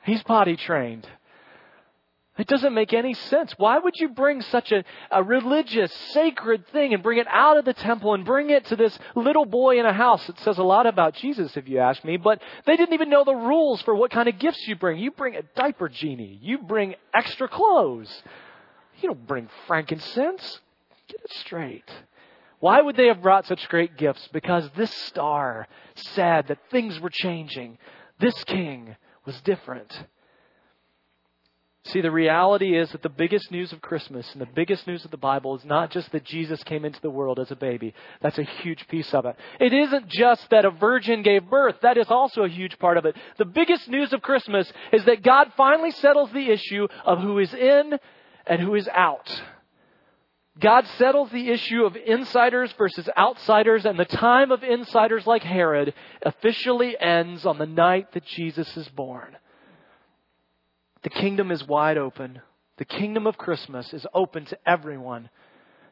He's 0.03 0.23
potty 0.23 0.55
trained. 0.55 1.07
It 2.37 2.47
doesn't 2.47 2.73
make 2.73 2.91
any 2.91 3.13
sense. 3.13 3.53
Why 3.57 3.79
would 3.79 3.93
you 3.95 4.09
bring 4.09 4.41
such 4.41 4.73
a, 4.73 4.83
a 5.09 5.23
religious, 5.23 5.93
sacred 6.11 6.67
thing 6.67 6.93
and 6.93 7.01
bring 7.01 7.17
it 7.17 7.27
out 7.29 7.57
of 7.57 7.63
the 7.63 7.73
temple 7.73 8.13
and 8.13 8.25
bring 8.25 8.49
it 8.49 8.65
to 8.65 8.75
this 8.75 8.97
little 9.15 9.45
boy 9.45 9.79
in 9.79 9.85
a 9.85 9.93
house? 9.93 10.27
It 10.27 10.37
says 10.39 10.57
a 10.57 10.63
lot 10.63 10.85
about 10.85 11.15
Jesus, 11.15 11.55
if 11.55 11.69
you 11.69 11.79
ask 11.79 12.03
me, 12.03 12.17
but 12.17 12.41
they 12.65 12.75
didn't 12.75 12.93
even 12.93 13.09
know 13.09 13.23
the 13.23 13.33
rules 13.33 13.81
for 13.83 13.95
what 13.95 14.11
kind 14.11 14.27
of 14.27 14.37
gifts 14.37 14.67
you 14.67 14.75
bring. 14.75 14.99
You 14.99 15.11
bring 15.11 15.35
a 15.37 15.43
diaper 15.55 15.87
genie. 15.87 16.37
You 16.41 16.57
bring 16.57 16.95
extra 17.13 17.47
clothes. 17.47 18.11
You 19.01 19.09
don't 19.09 19.27
bring 19.27 19.49
frankincense. 19.67 20.59
Get 21.07 21.21
it 21.23 21.31
straight. 21.39 21.89
Why 22.59 22.81
would 22.81 22.95
they 22.95 23.07
have 23.07 23.21
brought 23.21 23.45
such 23.45 23.67
great 23.69 23.97
gifts? 23.97 24.27
Because 24.31 24.69
this 24.75 24.91
star 24.91 25.67
said 25.95 26.47
that 26.47 26.57
things 26.71 26.99
were 26.99 27.11
changing. 27.11 27.77
This 28.19 28.43
king 28.45 28.95
was 29.25 29.39
different. 29.41 30.05
See, 31.89 32.01
the 32.01 32.09
reality 32.09 32.75
is 32.75 32.91
that 32.93 33.03
the 33.03 33.09
biggest 33.09 33.51
news 33.51 33.71
of 33.71 33.79
Christmas 33.79 34.27
and 34.31 34.41
the 34.41 34.47
biggest 34.55 34.87
news 34.87 35.05
of 35.05 35.11
the 35.11 35.17
Bible 35.17 35.55
is 35.55 35.63
not 35.63 35.91
just 35.91 36.11
that 36.13 36.23
Jesus 36.23 36.63
came 36.63 36.83
into 36.83 36.99
the 36.99 37.11
world 37.11 37.37
as 37.37 37.51
a 37.51 37.55
baby. 37.55 37.93
That's 38.23 38.39
a 38.39 38.43
huge 38.43 38.87
piece 38.87 39.13
of 39.13 39.27
it. 39.27 39.35
It 39.59 39.71
isn't 39.71 40.07
just 40.07 40.49
that 40.49 40.65
a 40.65 40.71
virgin 40.71 41.21
gave 41.21 41.47
birth. 41.47 41.75
That 41.83 41.99
is 41.99 42.07
also 42.09 42.41
a 42.41 42.49
huge 42.49 42.79
part 42.79 42.97
of 42.97 43.05
it. 43.05 43.15
The 43.37 43.45
biggest 43.45 43.87
news 43.87 44.13
of 44.13 44.23
Christmas 44.23 44.71
is 44.91 45.05
that 45.05 45.21
God 45.21 45.51
finally 45.55 45.91
settles 45.91 46.31
the 46.31 46.49
issue 46.49 46.87
of 47.05 47.19
who 47.19 47.37
is 47.37 47.53
in 47.53 47.99
and 48.47 48.61
who 48.61 48.75
is 48.75 48.87
out. 48.87 49.41
God 50.59 50.87
settles 50.97 51.31
the 51.31 51.49
issue 51.49 51.83
of 51.83 51.97
insiders 51.97 52.73
versus 52.77 53.09
outsiders, 53.17 53.85
and 53.85 53.99
the 53.99 54.05
time 54.05 54.51
of 54.51 54.63
insiders 54.63 55.27
like 55.27 55.43
Herod 55.43 55.93
officially 56.21 56.95
ends 56.97 57.45
on 57.45 57.57
the 57.57 57.65
night 57.65 58.13
that 58.13 58.25
Jesus 58.25 58.77
is 58.77 58.87
born. 58.89 59.35
The 61.03 61.09
kingdom 61.09 61.51
is 61.51 61.67
wide 61.67 61.97
open. 61.97 62.41
The 62.77 62.85
kingdom 62.85 63.27
of 63.27 63.37
Christmas 63.37 63.93
is 63.93 64.07
open 64.13 64.45
to 64.45 64.57
everyone, 64.65 65.29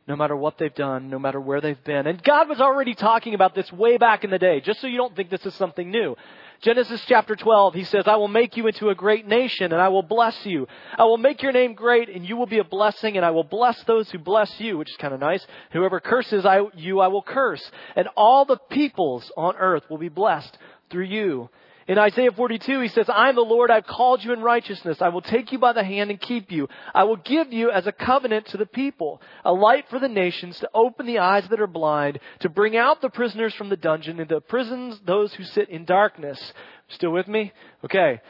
no 0.07 0.15
matter 0.15 0.35
what 0.35 0.57
they've 0.57 0.73
done, 0.73 1.09
no 1.09 1.19
matter 1.19 1.41
where 1.41 1.59
they've 1.59 1.83
been. 1.83 2.07
And 2.07 2.23
God 2.23 2.47
was 2.47 2.61
already 2.61 2.95
talking 2.95 3.33
about 3.33 3.55
this 3.55 3.71
way 3.71 3.97
back 3.97 4.23
in 4.23 4.29
the 4.29 4.39
day, 4.39 4.61
just 4.61 4.79
so 4.79 4.87
you 4.87 4.97
don't 4.97 5.15
think 5.15 5.29
this 5.29 5.45
is 5.45 5.53
something 5.55 5.91
new. 5.91 6.15
Genesis 6.61 7.03
chapter 7.07 7.35
12, 7.35 7.73
he 7.73 7.83
says, 7.83 8.03
I 8.07 8.15
will 8.15 8.27
make 8.27 8.55
you 8.55 8.67
into 8.67 8.89
a 8.89 8.95
great 8.95 9.27
nation 9.27 9.71
and 9.71 9.81
I 9.81 9.89
will 9.89 10.03
bless 10.03 10.45
you. 10.45 10.67
I 10.97 11.03
will 11.03 11.17
make 11.17 11.41
your 11.41 11.51
name 11.51 11.73
great 11.73 12.09
and 12.09 12.27
you 12.27 12.37
will 12.37 12.45
be 12.45 12.59
a 12.59 12.63
blessing 12.63 13.17
and 13.17 13.25
I 13.25 13.31
will 13.31 13.43
bless 13.43 13.81
those 13.83 14.09
who 14.09 14.19
bless 14.19 14.59
you, 14.59 14.77
which 14.77 14.89
is 14.89 14.97
kind 14.97 15.13
of 15.13 15.19
nice. 15.19 15.45
Whoever 15.71 15.99
curses 15.99 16.45
I, 16.45 16.61
you, 16.75 16.99
I 16.99 17.07
will 17.07 17.21
curse. 17.21 17.63
And 17.95 18.07
all 18.15 18.45
the 18.45 18.57
peoples 18.69 19.29
on 19.35 19.55
earth 19.57 19.83
will 19.89 19.97
be 19.97 20.09
blessed 20.09 20.57
through 20.89 21.05
you. 21.05 21.49
In 21.87 21.97
Isaiah 21.97 22.31
42, 22.31 22.79
he 22.79 22.87
says, 22.87 23.09
I 23.09 23.29
am 23.29 23.35
the 23.35 23.41
Lord, 23.41 23.69
I've 23.69 23.85
called 23.85 24.23
you 24.23 24.31
in 24.31 24.41
righteousness. 24.41 25.01
I 25.01 25.09
will 25.09 25.21
take 25.21 25.51
you 25.51 25.57
by 25.57 25.73
the 25.73 25.83
hand 25.83 26.11
and 26.11 26.19
keep 26.19 26.51
you. 26.51 26.69
I 26.93 27.03
will 27.03 27.17
give 27.17 27.51
you 27.51 27.71
as 27.71 27.85
a 27.87 27.91
covenant 27.91 28.47
to 28.47 28.57
the 28.57 28.65
people, 28.65 29.21
a 29.43 29.51
light 29.51 29.89
for 29.89 29.99
the 29.99 30.07
nations, 30.07 30.59
to 30.59 30.69
open 30.73 31.05
the 31.05 31.19
eyes 31.19 31.47
that 31.49 31.59
are 31.59 31.67
blind, 31.67 32.19
to 32.39 32.49
bring 32.49 32.77
out 32.77 33.01
the 33.01 33.09
prisoners 33.09 33.53
from 33.53 33.67
the 33.69 33.75
dungeon, 33.75 34.19
into 34.19 34.35
the 34.35 34.41
prisons 34.41 34.99
those 35.05 35.33
who 35.33 35.43
sit 35.43 35.69
in 35.69 35.83
darkness. 35.83 36.53
Still 36.89 37.11
with 37.11 37.27
me? 37.27 37.51
Okay. 37.83 38.21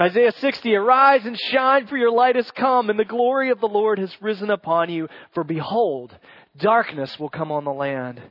Isaiah 0.00 0.32
60, 0.32 0.72
arise 0.76 1.26
and 1.26 1.38
shine 1.50 1.88
for 1.88 1.96
your 1.96 2.12
light 2.12 2.36
has 2.36 2.50
come 2.52 2.90
and 2.90 2.98
the 2.98 3.04
glory 3.04 3.50
of 3.50 3.60
the 3.60 3.66
Lord 3.66 3.98
has 3.98 4.14
risen 4.22 4.48
upon 4.48 4.88
you. 4.88 5.08
For 5.34 5.42
behold, 5.42 6.16
darkness 6.56 7.18
will 7.18 7.28
come 7.28 7.50
on 7.50 7.64
the 7.64 7.72
land 7.72 8.22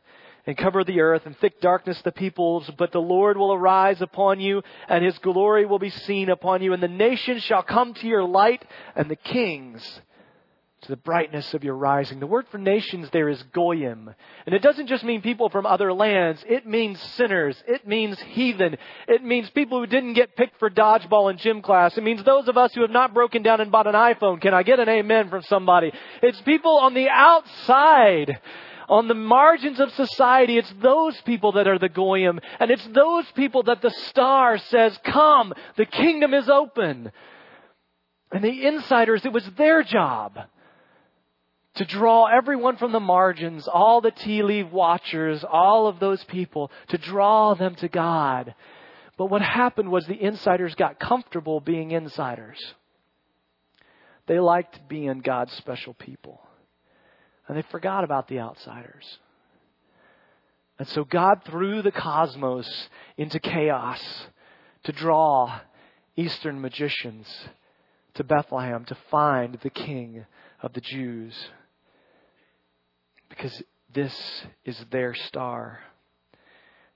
and 0.46 0.58
cover 0.58 0.84
the 0.84 1.02
earth 1.02 1.26
and 1.26 1.38
thick 1.38 1.62
darkness 1.62 2.02
the 2.04 2.12
peoples, 2.12 2.70
but 2.78 2.92
the 2.92 3.00
Lord 3.00 3.38
will 3.38 3.54
arise 3.54 4.02
upon 4.02 4.40
you 4.40 4.62
and 4.88 5.04
his 5.04 5.18
glory 5.20 5.66
will 5.66 5.80
be 5.80 5.90
seen 5.90 6.30
upon 6.30 6.62
you 6.62 6.74
and 6.74 6.82
the 6.82 6.88
nations 6.88 7.44
shall 7.44 7.64
come 7.64 7.94
to 7.96 8.08
your 8.08 8.24
light 8.24 8.64
and 8.96 9.10
the 9.10 9.16
kings 9.16 10.02
to 10.82 10.88
the 10.88 10.98
brightness 10.98 11.54
of 11.54 11.64
your 11.64 11.76
rising. 11.76 12.20
The 12.20 12.28
word 12.28 12.46
for 12.52 12.58
nations 12.58 13.10
there 13.12 13.28
is 13.28 13.42
goyim. 13.54 14.14
And 14.46 14.56
it 14.56 14.62
doesn't 14.62 14.88
just 14.88 15.04
mean 15.04 15.22
people 15.22 15.50
from 15.50 15.66
other 15.66 15.92
lands. 15.92 16.44
It 16.48 16.66
means 16.66 17.02
sinners. 17.16 17.62
It 17.68 17.86
means 17.86 18.18
heathen. 18.22 18.78
It 19.08 19.24
means 19.24 19.50
people 19.50 19.80
who 19.80 19.88
didn't 19.88 20.14
get 20.14 20.38
picked 20.38 20.58
for 20.58 20.70
dodgeball 20.70 21.32
in 21.32 21.38
gym 21.38 21.62
class. 21.62 21.98
It 21.98 22.04
means 22.04 22.24
those 22.24 22.48
of 22.48 22.58
us 22.58 22.74
who 22.74 22.82
have 22.82 22.92
not 22.92 23.14
broken 23.14 23.44
down 23.44 23.60
and 23.60 23.72
bought 23.72 23.88
an 23.88 23.96
iPhone. 23.96 24.40
Can 24.40 24.54
I 24.54 24.64
get 24.64 24.80
an 24.80 24.88
amen 24.88 25.30
from 25.30 25.42
somebody? 25.44 25.92
It's 26.24 26.40
people 26.42 26.78
on 26.78 26.94
the 26.94 27.10
outside 27.10 28.40
on 28.90 29.08
the 29.08 29.14
margins 29.14 29.80
of 29.80 29.92
society, 29.94 30.58
it's 30.58 30.74
those 30.82 31.20
people 31.22 31.54
that 31.54 31.68
are 31.68 31.80
the 31.80 31.90
goyim, 31.90 32.40
and 32.60 32.72
it's 32.72 32.88
those 32.88 33.26
people 33.36 33.64
that 33.64 33.82
the 33.82 33.92
star 33.92 34.58
says, 34.58 34.98
come, 35.04 35.54
the 35.78 35.86
kingdom 35.86 36.34
is 36.34 36.50
open. 36.50 37.12
And 38.32 38.44
the 38.44 38.66
insiders, 38.66 39.26
it 39.26 39.34
was 39.34 39.48
their 39.58 39.84
job 39.84 40.38
to 41.76 41.86
draw 41.86 42.26
everyone 42.26 42.78
from 42.78 42.92
the 42.92 43.00
margins, 43.00 43.68
all 43.68 44.02
the 44.02 44.12
tea 44.12 44.44
leaf 44.44 44.72
watchers, 44.72 45.46
all 45.50 45.88
of 45.88 46.00
those 46.00 46.24
people, 46.26 46.72
to 46.90 46.98
draw 46.98 47.54
them 47.54 47.76
to 47.76 47.88
God. 47.88 48.54
But 49.18 49.28
what 49.28 49.42
happened 49.42 49.90
was 49.92 50.06
the 50.06 50.22
insiders 50.22 50.76
got 50.76 51.00
comfortable 51.00 51.60
being 51.60 51.92
insiders. 51.92 52.60
They 54.28 54.40
liked 54.40 54.88
being 54.88 55.20
God's 55.20 55.54
special 55.54 55.94
people. 55.94 56.42
And 57.50 57.58
they 57.58 57.64
forgot 57.64 58.06
about 58.06 58.30
the 58.30 58.40
outsiders. 58.40 59.20
And 60.78 60.88
so 60.88 61.04
God 61.04 61.42
threw 61.46 61.82
the 61.82 61.92
cosmos 61.92 62.88
into 63.18 63.40
chaos 63.40 64.02
to 64.84 64.94
draw 64.94 65.60
Eastern 66.16 66.62
magicians 66.62 67.28
to 68.14 68.24
Bethlehem 68.24 68.86
to 68.86 68.98
find 69.10 69.58
the 69.62 69.70
king 69.70 70.26
of 70.62 70.74
the 70.74 70.82
Jews. 70.82 71.50
because 73.30 73.64
this 73.94 74.44
is 74.66 74.78
their 74.92 75.14
star. 75.16 75.80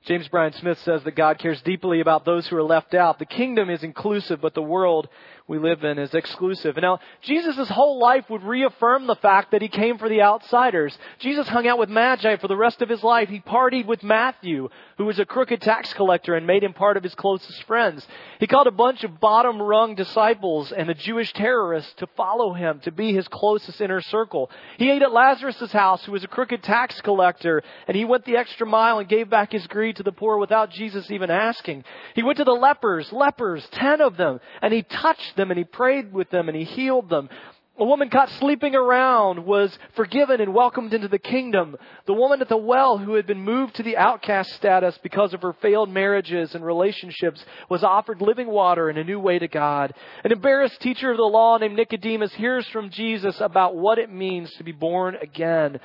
James 0.05 0.27
Bryan 0.27 0.51
Smith 0.53 0.79
says 0.79 1.03
that 1.03 1.15
God 1.15 1.39
cares 1.39 1.61
deeply 1.61 2.01
about 2.01 2.25
those 2.25 2.45
who 2.47 2.57
are 2.57 2.63
left 2.63 2.93
out. 2.93 3.19
The 3.19 3.25
kingdom 3.25 3.69
is 3.69 3.83
inclusive, 3.83 4.41
but 4.41 4.53
the 4.53 4.61
world 4.61 5.07
we 5.45 5.59
live 5.59 5.83
in 5.83 5.99
is 5.99 6.13
exclusive. 6.13 6.77
Now, 6.77 6.99
Jesus' 7.21 7.67
whole 7.67 7.99
life 7.99 8.29
would 8.29 8.43
reaffirm 8.43 9.07
the 9.07 9.15
fact 9.15 9.51
that 9.51 9.61
he 9.61 9.67
came 9.67 9.97
for 9.97 10.07
the 10.07 10.21
outsiders. 10.21 10.97
Jesus 11.19 11.49
hung 11.49 11.67
out 11.67 11.77
with 11.77 11.89
Magi 11.89 12.37
for 12.37 12.47
the 12.47 12.55
rest 12.55 12.81
of 12.81 12.87
his 12.87 13.03
life. 13.03 13.27
He 13.27 13.41
partied 13.41 13.85
with 13.85 14.03
Matthew, 14.03 14.69
who 14.97 15.03
was 15.03 15.19
a 15.19 15.25
crooked 15.25 15.61
tax 15.61 15.93
collector 15.93 16.35
and 16.35 16.47
made 16.47 16.63
him 16.63 16.71
part 16.71 16.95
of 16.95 17.03
his 17.03 17.13
closest 17.13 17.61
friends. 17.63 18.07
He 18.39 18.47
called 18.47 18.67
a 18.67 18.71
bunch 18.71 19.03
of 19.03 19.19
bottom 19.19 19.61
rung 19.61 19.95
disciples 19.95 20.71
and 20.71 20.89
a 20.89 20.93
Jewish 20.93 21.33
terrorist 21.33 21.97
to 21.97 22.07
follow 22.15 22.53
him, 22.53 22.79
to 22.85 22.91
be 22.91 23.13
his 23.13 23.27
closest 23.27 23.81
inner 23.81 23.99
circle. 23.99 24.49
He 24.77 24.89
ate 24.89 25.01
at 25.01 25.11
Lazarus' 25.11 25.73
house, 25.73 26.05
who 26.05 26.13
was 26.13 26.23
a 26.23 26.29
crooked 26.29 26.63
tax 26.63 27.01
collector, 27.01 27.63
and 27.89 27.97
he 27.97 28.05
went 28.05 28.23
the 28.23 28.37
extra 28.37 28.65
mile 28.65 28.99
and 28.99 29.09
gave 29.09 29.29
back 29.29 29.51
his 29.51 29.67
greed 29.67 29.97
to 29.97 30.03
the 30.03 30.13
poor 30.13 30.37
without 30.37 30.71
Jesus 30.71 31.11
even 31.11 31.29
asking. 31.29 31.83
He 32.15 32.23
went 32.23 32.37
to 32.37 32.45
the 32.45 32.51
lepers, 32.51 33.11
lepers, 33.11 33.67
ten 33.73 33.99
of 33.99 34.15
them, 34.15 34.39
and 34.61 34.73
he 34.73 34.83
touched 34.83 35.32
them 35.35 35.51
and 35.51 35.57
he 35.57 35.63
prayed 35.63 36.13
with 36.13 36.29
them 36.29 36.49
and 36.49 36.57
he 36.57 36.63
healed 36.63 37.09
them. 37.09 37.29
A 37.75 37.85
woman 37.85 38.11
caught 38.11 38.29
sleeping 38.29 38.75
around 38.75 39.45
was 39.45 39.75
forgiven 39.95 40.39
and 40.39 40.53
welcomed 40.53 40.93
into 40.93 41.07
the 41.07 41.17
kingdom. 41.17 41.75
The 42.05 42.13
woman 42.13 42.39
at 42.39 42.47
the 42.47 42.55
well 42.55 42.99
who 42.99 43.15
had 43.15 43.25
been 43.25 43.41
moved 43.41 43.75
to 43.75 43.83
the 43.83 43.97
outcast 43.97 44.51
status 44.51 44.95
because 45.01 45.33
of 45.33 45.41
her 45.41 45.53
failed 45.53 45.89
marriages 45.89 46.53
and 46.53 46.63
relationships 46.63 47.43
was 47.69 47.83
offered 47.83 48.21
living 48.21 48.45
water 48.45 48.89
and 48.89 48.99
a 48.99 49.03
new 49.03 49.19
way 49.19 49.39
to 49.39 49.47
God. 49.47 49.91
An 50.23 50.31
embarrassed 50.31 50.81
teacher 50.81 51.09
of 51.09 51.17
the 51.17 51.23
law 51.23 51.57
named 51.57 51.75
Nicodemus 51.75 52.33
hears 52.35 52.67
from 52.67 52.91
Jesus 52.91 53.41
about 53.41 53.75
what 53.75 53.97
it 53.97 54.11
means 54.11 54.53
to 54.53 54.63
be 54.63 54.71
born 54.71 55.15
again 55.19 55.79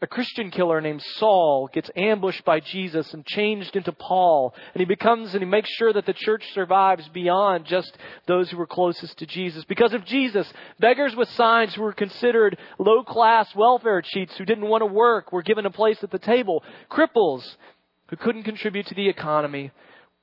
a 0.00 0.06
Christian 0.06 0.50
killer 0.50 0.80
named 0.80 1.02
Saul 1.16 1.68
gets 1.72 1.90
ambushed 1.96 2.44
by 2.44 2.60
Jesus 2.60 3.12
and 3.14 3.26
changed 3.26 3.74
into 3.74 3.90
Paul. 3.90 4.54
And 4.72 4.80
he 4.80 4.84
becomes 4.84 5.34
and 5.34 5.42
he 5.42 5.48
makes 5.48 5.70
sure 5.70 5.92
that 5.92 6.06
the 6.06 6.12
church 6.12 6.44
survives 6.54 7.08
beyond 7.08 7.66
just 7.66 7.96
those 8.26 8.48
who 8.48 8.58
were 8.58 8.66
closest 8.66 9.18
to 9.18 9.26
Jesus. 9.26 9.64
Because 9.64 9.92
of 9.92 10.04
Jesus, 10.04 10.50
beggars 10.78 11.16
with 11.16 11.28
signs 11.30 11.74
who 11.74 11.82
were 11.82 11.92
considered 11.92 12.58
low 12.78 13.02
class 13.02 13.52
welfare 13.56 14.00
cheats 14.00 14.36
who 14.36 14.44
didn't 14.44 14.68
want 14.68 14.82
to 14.82 14.86
work 14.86 15.32
were 15.32 15.42
given 15.42 15.66
a 15.66 15.70
place 15.70 15.98
at 16.04 16.12
the 16.12 16.18
table. 16.20 16.62
Cripples 16.88 17.56
who 18.08 18.16
couldn't 18.16 18.44
contribute 18.44 18.86
to 18.86 18.94
the 18.94 19.08
economy 19.08 19.72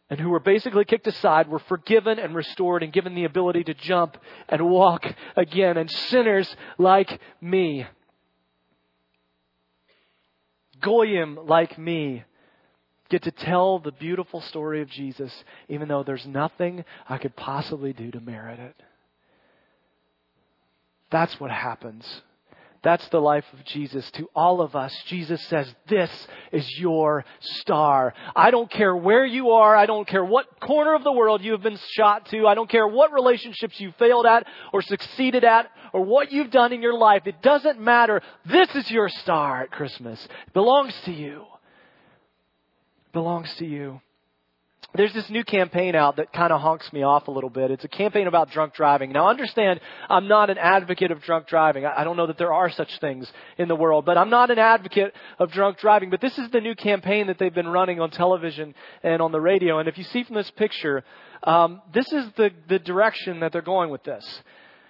and 0.10 0.22
who 0.22 0.30
were 0.30 0.40
basically 0.40 0.86
kicked 0.86 1.08
aside 1.08 1.50
were 1.50 1.60
forgiven 1.60 2.18
and 2.18 2.34
restored 2.34 2.82
and 2.82 2.94
given 2.94 3.14
the 3.14 3.26
ability 3.26 3.66
to 3.66 3.74
jump 3.74 4.18
and 4.48 4.70
walk 4.70 5.06
again. 5.36 5.76
And 5.76 5.92
sinners 5.92 6.56
like 6.78 7.20
me 7.42 7.88
goyim 10.86 11.40
like 11.48 11.78
me 11.78 12.24
get 13.10 13.24
to 13.24 13.32
tell 13.32 13.80
the 13.80 13.92
beautiful 13.92 14.42
story 14.42 14.82
of 14.82 14.90
Jesus, 14.90 15.32
even 15.68 15.88
though 15.88 16.04
there's 16.04 16.26
nothing 16.26 16.86
I 17.10 17.18
could 17.18 17.36
possibly 17.36 17.94
do 17.94 18.12
to 18.12 18.20
merit 18.20 18.60
it. 18.60 18.76
That's 21.12 21.40
what 21.40 21.52
happens. 21.52 22.06
That's 22.86 23.08
the 23.10 23.20
life 23.20 23.46
of 23.52 23.66
Jesus. 23.66 24.12
To 24.12 24.30
all 24.36 24.62
of 24.62 24.76
us, 24.76 24.96
Jesus 25.08 25.44
says, 25.48 25.74
This 25.88 26.28
is 26.52 26.70
your 26.78 27.26
star. 27.40 28.14
I 28.36 28.52
don't 28.52 28.70
care 28.70 28.96
where 28.96 29.26
you 29.26 29.50
are. 29.50 29.76
I 29.76 29.88
don't 29.88 30.08
care 30.08 30.24
what 30.24 30.60
corner 30.60 30.94
of 30.94 31.04
the 31.04 31.12
world 31.12 31.44
you 31.44 31.54
have 31.54 31.64
been 31.64 31.80
shot 31.94 32.28
to. 32.28 32.46
I 32.46 32.54
don't 32.54 32.70
care 32.70 32.88
what 32.88 33.12
relationships 33.12 33.80
you 33.80 33.92
failed 33.98 34.28
at 34.28 34.46
or 34.72 34.84
succeeded 34.84 35.44
at 35.44 35.72
or 35.94 36.06
what 36.06 36.32
you've 36.32 36.52
done 36.52 36.74
in 36.74 36.84
your 36.84 36.94
life. 36.94 37.24
It 37.26 37.42
doesn't 37.42 37.82
matter. 37.82 38.22
This 38.46 38.70
is 38.76 38.92
your 38.92 39.10
star 39.10 39.64
at 39.64 39.72
Christmas. 39.72 40.24
It 40.24 40.54
belongs 40.54 40.94
to 41.06 41.12
you. 41.12 41.42
It 43.08 43.14
belongs 43.14 43.52
to 43.56 43.66
you 43.66 44.00
there's 44.96 45.14
this 45.14 45.30
new 45.30 45.44
campaign 45.44 45.96
out 45.96 46.18
that 46.18 46.32
kind 46.32 46.54
of 46.54 46.62
honks 46.62 46.92
me 46.94 47.04
off 47.04 47.28
a 47.28 47.32
little 47.32 47.50
bit. 47.50 47.72
It's 47.72 47.84
a 47.84 47.90
campaign 47.90 48.28
about 48.28 48.52
drunk 48.52 48.74
driving. 48.74 49.12
Now, 49.12 49.30
understand, 49.30 49.80
I'm 50.10 50.28
not 50.28 50.50
an 50.50 50.58
advocate 50.58 51.12
of 51.12 51.22
drunk 51.22 51.48
driving. 51.48 51.86
I 51.86 52.04
don't 52.04 52.18
know 52.18 52.28
that 52.28 52.38
there 52.38 52.54
are 52.54 52.70
such 52.70 53.00
things 53.00 53.32
in 53.58 53.68
the 53.68 53.76
world, 53.76 54.06
but 54.06 54.18
I'm 54.18 54.30
not 54.30 54.52
an 54.52 54.60
advocate 54.60 55.14
of 55.40 55.52
drunk 55.52 55.80
driving. 55.80 56.10
But 56.10 56.22
this 56.22 56.38
is 56.38 56.50
the 56.52 56.62
new 56.62 56.76
campaign 56.76 57.28
that 57.28 57.38
they've 57.40 57.54
been 57.54 57.68
running 57.68 58.00
on 58.00 58.12
television 58.12 58.76
and 59.04 59.22
on 59.22 59.32
the 59.32 59.42
radio. 59.42 59.80
And 59.80 59.90
if 59.90 59.98
you 59.98 60.04
see 60.06 60.24
from 60.24 60.36
this 60.36 60.52
picture, 60.52 61.04
um, 61.44 61.82
this 61.94 62.12
is 62.12 62.26
the, 62.38 62.52
the 62.70 62.80
direction 62.80 63.42
that 63.42 63.52
they're 63.52 63.62
going 63.62 63.90
with 63.90 64.04
this. 64.04 64.26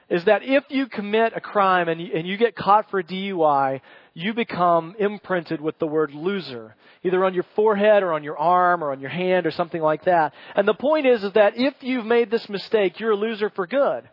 Is 0.08 0.26
that 0.26 0.44
if 0.44 0.63
you 0.70 0.86
commit 0.86 1.34
a 1.36 1.41
crime 1.41 1.89
and 1.89 2.00
you, 2.00 2.12
and 2.13 2.28
you 2.28 2.38
get 2.38 2.56
caught 2.56 2.91
for 2.91 3.00
a 3.00 3.04
DUI, 3.04 3.82
you 4.15 4.34
become 4.34 4.95
imprinted 4.97 5.62
with 5.62 5.78
the 5.78 5.86
word 5.86 6.13
loser 6.13 6.75
either 7.04 7.23
on 7.23 7.36
your 7.36 7.45
forehead 7.56 8.01
or 8.01 8.13
on 8.13 8.23
your 8.23 8.38
arm 8.38 8.84
or 8.84 8.91
on 8.91 8.99
your 8.99 9.12
hand 9.12 9.45
or 9.45 9.51
something 9.51 9.82
like 9.82 10.06
that. 10.06 10.34
And 10.56 10.67
the 10.67 10.73
point 10.73 11.06
is, 11.06 11.23
is 11.23 11.34
that 11.34 11.56
if 11.56 11.75
you've 11.82 12.06
made 12.06 12.32
this 12.32 12.49
mistake, 12.49 12.99
you're 12.99 13.12
a 13.12 13.15
loser 13.15 13.51
for 13.51 13.67
good. 13.67 14.10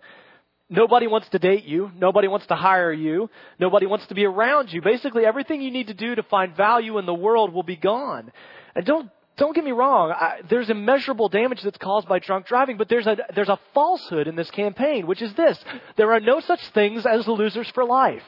Nobody 0.68 1.06
wants 1.06 1.28
to 1.30 1.38
date 1.38 1.64
you. 1.64 1.90
Nobody 1.96 2.28
wants 2.28 2.46
to 2.46 2.54
hire 2.54 2.92
you. 2.92 3.30
Nobody 3.58 3.86
wants 3.86 4.06
to 4.08 4.14
be 4.14 4.26
around 4.26 4.72
you. 4.72 4.82
Basically, 4.82 5.24
everything 5.24 5.62
you 5.62 5.70
need 5.70 5.86
to 5.86 5.94
do 5.94 6.14
to 6.14 6.22
find 6.22 6.56
value 6.56 6.98
in 6.98 7.06
the 7.06 7.14
world 7.14 7.52
will 7.52 7.62
be 7.62 7.76
gone. 7.76 8.32
And 8.74 8.84
don't 8.84 9.10
don't 9.36 9.54
get 9.54 9.64
me 9.64 9.72
wrong. 9.72 10.10
I, 10.10 10.40
there's 10.48 10.68
immeasurable 10.68 11.30
damage 11.30 11.62
that's 11.62 11.78
caused 11.78 12.06
by 12.06 12.18
drunk 12.18 12.46
driving, 12.46 12.76
but 12.76 12.88
there's 12.88 13.06
a 13.06 13.16
there's 13.34 13.48
a 13.48 13.58
falsehood 13.72 14.28
in 14.28 14.36
this 14.36 14.50
campaign, 14.50 15.06
which 15.06 15.22
is 15.22 15.32
this: 15.34 15.62
there 15.96 16.12
are 16.12 16.20
no 16.20 16.40
such 16.40 16.60
things 16.68 17.06
as 17.06 17.26
losers 17.26 17.68
for 17.70 17.84
life. 17.84 18.24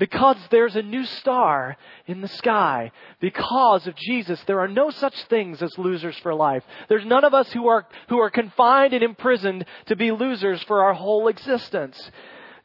Because 0.00 0.38
there's 0.50 0.76
a 0.76 0.82
new 0.82 1.04
star 1.04 1.76
in 2.06 2.22
the 2.22 2.28
sky. 2.28 2.90
Because 3.20 3.86
of 3.86 3.94
Jesus, 3.96 4.42
there 4.46 4.60
are 4.60 4.66
no 4.66 4.88
such 4.88 5.14
things 5.24 5.60
as 5.60 5.76
losers 5.76 6.16
for 6.20 6.34
life. 6.34 6.64
There's 6.88 7.04
none 7.04 7.22
of 7.22 7.34
us 7.34 7.52
who 7.52 7.68
are, 7.68 7.86
who 8.08 8.18
are 8.18 8.30
confined 8.30 8.94
and 8.94 9.04
imprisoned 9.04 9.66
to 9.86 9.96
be 9.96 10.10
losers 10.10 10.62
for 10.62 10.82
our 10.84 10.94
whole 10.94 11.28
existence. 11.28 12.00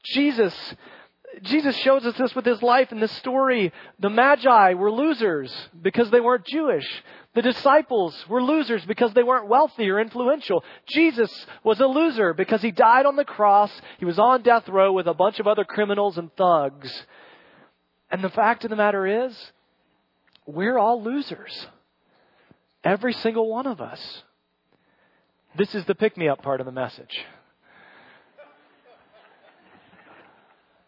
Jesus, 0.05 0.55
Jesus 1.41 1.75
shows 1.75 2.05
us 2.05 2.15
this 2.17 2.33
with 2.33 2.45
his 2.45 2.63
life 2.63 2.93
in 2.93 3.01
this 3.01 3.11
story. 3.17 3.73
The 3.99 4.09
Magi 4.09 4.75
were 4.75 4.91
losers 4.91 5.53
because 5.81 6.09
they 6.11 6.21
weren't 6.21 6.45
Jewish. 6.45 6.87
The 7.33 7.41
disciples 7.41 8.15
were 8.29 8.41
losers 8.41 8.85
because 8.85 9.13
they 9.13 9.23
weren't 9.23 9.49
wealthy 9.49 9.89
or 9.89 9.99
influential. 9.99 10.63
Jesus 10.87 11.45
was 11.65 11.81
a 11.81 11.85
loser 11.85 12.33
because 12.33 12.61
he 12.61 12.71
died 12.71 13.05
on 13.05 13.17
the 13.17 13.25
cross. 13.25 13.73
He 13.99 14.05
was 14.05 14.19
on 14.19 14.41
death 14.41 14.69
row 14.69 14.93
with 14.93 15.07
a 15.07 15.13
bunch 15.13 15.41
of 15.41 15.47
other 15.47 15.65
criminals 15.65 16.17
and 16.17 16.33
thugs. 16.37 17.05
And 18.09 18.23
the 18.23 18.29
fact 18.29 18.63
of 18.63 18.69
the 18.69 18.75
matter 18.75 19.25
is, 19.25 19.51
we're 20.45 20.77
all 20.77 21.01
losers. 21.01 21.67
Every 22.83 23.13
single 23.13 23.49
one 23.49 23.65
of 23.65 23.81
us. 23.81 24.23
This 25.57 25.73
is 25.73 25.85
the 25.85 25.95
pick 25.95 26.17
me 26.17 26.27
up 26.27 26.41
part 26.41 26.59
of 26.59 26.65
the 26.65 26.71
message. 26.71 27.25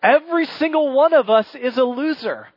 Every 0.03 0.45
single 0.45 0.93
one 0.93 1.13
of 1.13 1.29
us 1.29 1.47
is 1.55 1.77
a 1.77 1.83
loser. 1.83 2.47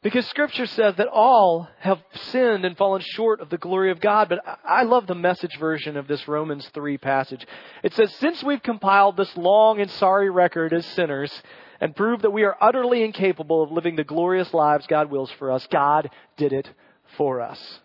Because 0.00 0.26
scripture 0.28 0.66
says 0.66 0.94
that 0.96 1.08
all 1.08 1.68
have 1.80 2.00
sinned 2.30 2.64
and 2.64 2.76
fallen 2.76 3.02
short 3.04 3.40
of 3.40 3.50
the 3.50 3.58
glory 3.58 3.90
of 3.90 4.00
God. 4.00 4.28
But 4.28 4.40
I 4.64 4.84
love 4.84 5.08
the 5.08 5.16
message 5.16 5.58
version 5.58 5.96
of 5.96 6.06
this 6.06 6.28
Romans 6.28 6.68
3 6.72 6.98
passage. 6.98 7.44
It 7.82 7.94
says, 7.94 8.14
Since 8.14 8.44
we've 8.44 8.62
compiled 8.62 9.16
this 9.16 9.36
long 9.36 9.80
and 9.80 9.90
sorry 9.90 10.30
record 10.30 10.72
as 10.72 10.86
sinners, 10.86 11.42
and 11.80 11.94
prove 11.94 12.22
that 12.22 12.30
we 12.30 12.44
are 12.44 12.56
utterly 12.60 13.02
incapable 13.02 13.62
of 13.62 13.72
living 13.72 13.96
the 13.96 14.04
glorious 14.04 14.52
lives 14.52 14.86
God 14.86 15.10
wills 15.10 15.30
for 15.38 15.50
us. 15.50 15.66
God 15.70 16.10
did 16.36 16.52
it 16.52 16.68
for 17.16 17.40
us. 17.40 17.80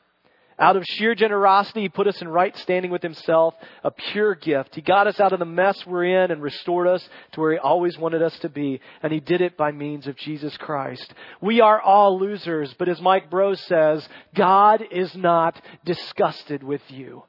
Out 0.60 0.76
of 0.76 0.86
sheer 0.86 1.16
generosity, 1.16 1.82
He 1.82 1.90
put 1.90 2.08
us 2.08 2.22
in 2.22 2.28
right 2.28 2.56
standing 2.58 2.92
with 2.92 3.02
Himself, 3.02 3.56
a 3.84 3.90
pure 3.90 4.36
gift. 4.36 4.76
He 4.76 4.82
got 4.82 5.08
us 5.08 5.20
out 5.20 5.34
of 5.34 5.40
the 5.40 5.46
mess 5.46 5.84
we're 5.86 6.24
in 6.24 6.32
and 6.32 6.42
restored 6.42 6.88
us 6.88 7.08
to 7.32 7.40
where 7.40 7.54
He 7.54 7.58
always 7.58 7.98
wanted 7.98 8.22
us 8.22 8.38
to 8.40 8.50
be. 8.50 8.80
And 9.02 9.12
He 9.12 9.20
did 9.20 9.42
it 9.42 9.58
by 9.58 9.72
means 9.72 10.06
of 10.06 10.16
Jesus 10.16 10.56
Christ. 10.58 11.14
We 11.42 11.62
are 11.62 11.82
all 11.82 12.20
losers, 12.20 12.74
but 12.78 12.88
as 12.88 13.02
Mike 13.02 13.32
Brose 13.32 13.62
says, 13.62 14.08
God 14.36 14.84
is 14.92 15.16
not 15.16 15.60
disgusted 15.86 16.64
with 16.64 16.82
you. 16.90 17.24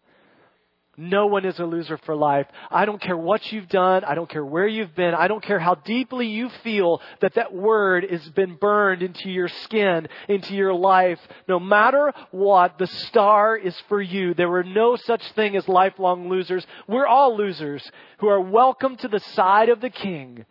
No 0.96 1.26
one 1.26 1.44
is 1.44 1.58
a 1.58 1.64
loser 1.64 1.98
for 1.98 2.14
life. 2.14 2.46
I 2.70 2.84
don't 2.84 3.00
care 3.00 3.16
what 3.16 3.52
you've 3.52 3.68
done. 3.68 4.04
I 4.04 4.14
don't 4.14 4.28
care 4.28 4.44
where 4.44 4.66
you've 4.66 4.94
been. 4.94 5.14
I 5.14 5.26
don't 5.26 5.42
care 5.42 5.58
how 5.58 5.74
deeply 5.74 6.28
you 6.28 6.48
feel 6.62 7.00
that 7.20 7.34
that 7.34 7.52
word 7.52 8.06
has 8.08 8.28
been 8.30 8.54
burned 8.54 9.02
into 9.02 9.28
your 9.30 9.48
skin, 9.48 10.08
into 10.28 10.54
your 10.54 10.72
life. 10.72 11.18
No 11.48 11.58
matter 11.58 12.12
what, 12.30 12.78
the 12.78 12.86
star 12.86 13.56
is 13.56 13.76
for 13.88 14.00
you. 14.00 14.34
There 14.34 14.48
were 14.48 14.64
no 14.64 14.96
such 14.96 15.22
thing 15.32 15.56
as 15.56 15.68
lifelong 15.68 16.28
losers. 16.28 16.64
We're 16.86 17.06
all 17.06 17.36
losers 17.36 17.90
who 18.18 18.28
are 18.28 18.40
welcome 18.40 18.96
to 18.98 19.08
the 19.08 19.20
side 19.20 19.70
of 19.70 19.80
the 19.80 19.90
king. 19.90 20.44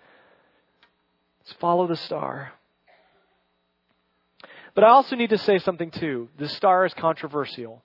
Let's 1.40 1.54
follow 1.60 1.88
the 1.88 1.96
star. 1.96 2.52
But 4.76 4.84
I 4.84 4.90
also 4.90 5.16
need 5.16 5.30
to 5.30 5.38
say 5.38 5.60
something 5.60 5.92
too. 5.92 6.30
The 6.38 6.50
star 6.50 6.86
is 6.86 6.94
controversial. 6.94 7.84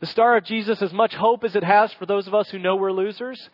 The 0.00 0.06
star 0.06 0.36
of 0.36 0.44
Jesus, 0.44 0.80
as 0.80 0.92
much 0.92 1.14
hope 1.14 1.42
as 1.42 1.56
it 1.56 1.64
has 1.64 1.92
for 1.94 2.06
those 2.06 2.28
of 2.28 2.34
us 2.34 2.48
who 2.50 2.58
know 2.58 2.76
we're 2.76 2.92
losers, 2.92 3.50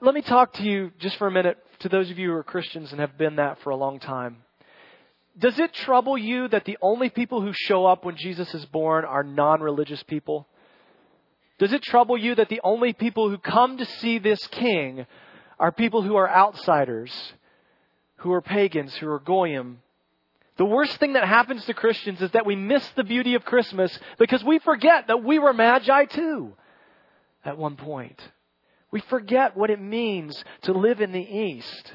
let 0.00 0.14
me 0.14 0.22
talk 0.22 0.52
to 0.54 0.62
you 0.62 0.92
just 0.98 1.16
for 1.16 1.26
a 1.26 1.32
minute, 1.32 1.58
to 1.80 1.88
those 1.88 2.10
of 2.10 2.18
you 2.18 2.30
who 2.30 2.36
are 2.36 2.44
Christians 2.44 2.92
and 2.92 3.00
have 3.00 3.18
been 3.18 3.36
that 3.36 3.60
for 3.62 3.70
a 3.70 3.76
long 3.76 3.98
time. 3.98 4.38
Does 5.38 5.58
it 5.58 5.72
trouble 5.74 6.16
you 6.16 6.48
that 6.48 6.64
the 6.64 6.78
only 6.80 7.10
people 7.10 7.42
who 7.42 7.52
show 7.52 7.86
up 7.86 8.04
when 8.04 8.16
Jesus 8.16 8.54
is 8.54 8.64
born 8.66 9.04
are 9.04 9.22
non 9.22 9.60
religious 9.60 10.02
people? 10.02 10.46
Does 11.58 11.72
it 11.72 11.82
trouble 11.82 12.16
you 12.16 12.34
that 12.36 12.48
the 12.48 12.60
only 12.62 12.92
people 12.92 13.28
who 13.28 13.38
come 13.38 13.78
to 13.78 13.84
see 13.84 14.18
this 14.18 14.46
king 14.46 15.06
are 15.58 15.72
people 15.72 16.02
who 16.02 16.16
are 16.16 16.30
outsiders, 16.30 17.12
who 18.16 18.32
are 18.32 18.42
pagans, 18.42 18.94
who 18.96 19.08
are 19.08 19.18
goyim? 19.18 19.78
The 20.56 20.64
worst 20.64 20.98
thing 20.98 21.14
that 21.14 21.28
happens 21.28 21.64
to 21.66 21.74
Christians 21.74 22.22
is 22.22 22.30
that 22.30 22.46
we 22.46 22.56
miss 22.56 22.86
the 22.96 23.04
beauty 23.04 23.34
of 23.34 23.44
Christmas 23.44 23.96
because 24.18 24.42
we 24.42 24.58
forget 24.58 25.08
that 25.08 25.22
we 25.22 25.38
were 25.38 25.52
magi 25.52 26.04
too 26.06 26.54
at 27.44 27.58
one 27.58 27.76
point. 27.76 28.20
We 28.90 29.00
forget 29.00 29.56
what 29.56 29.70
it 29.70 29.80
means 29.80 30.42
to 30.62 30.72
live 30.72 31.00
in 31.00 31.12
the 31.12 31.20
East 31.20 31.92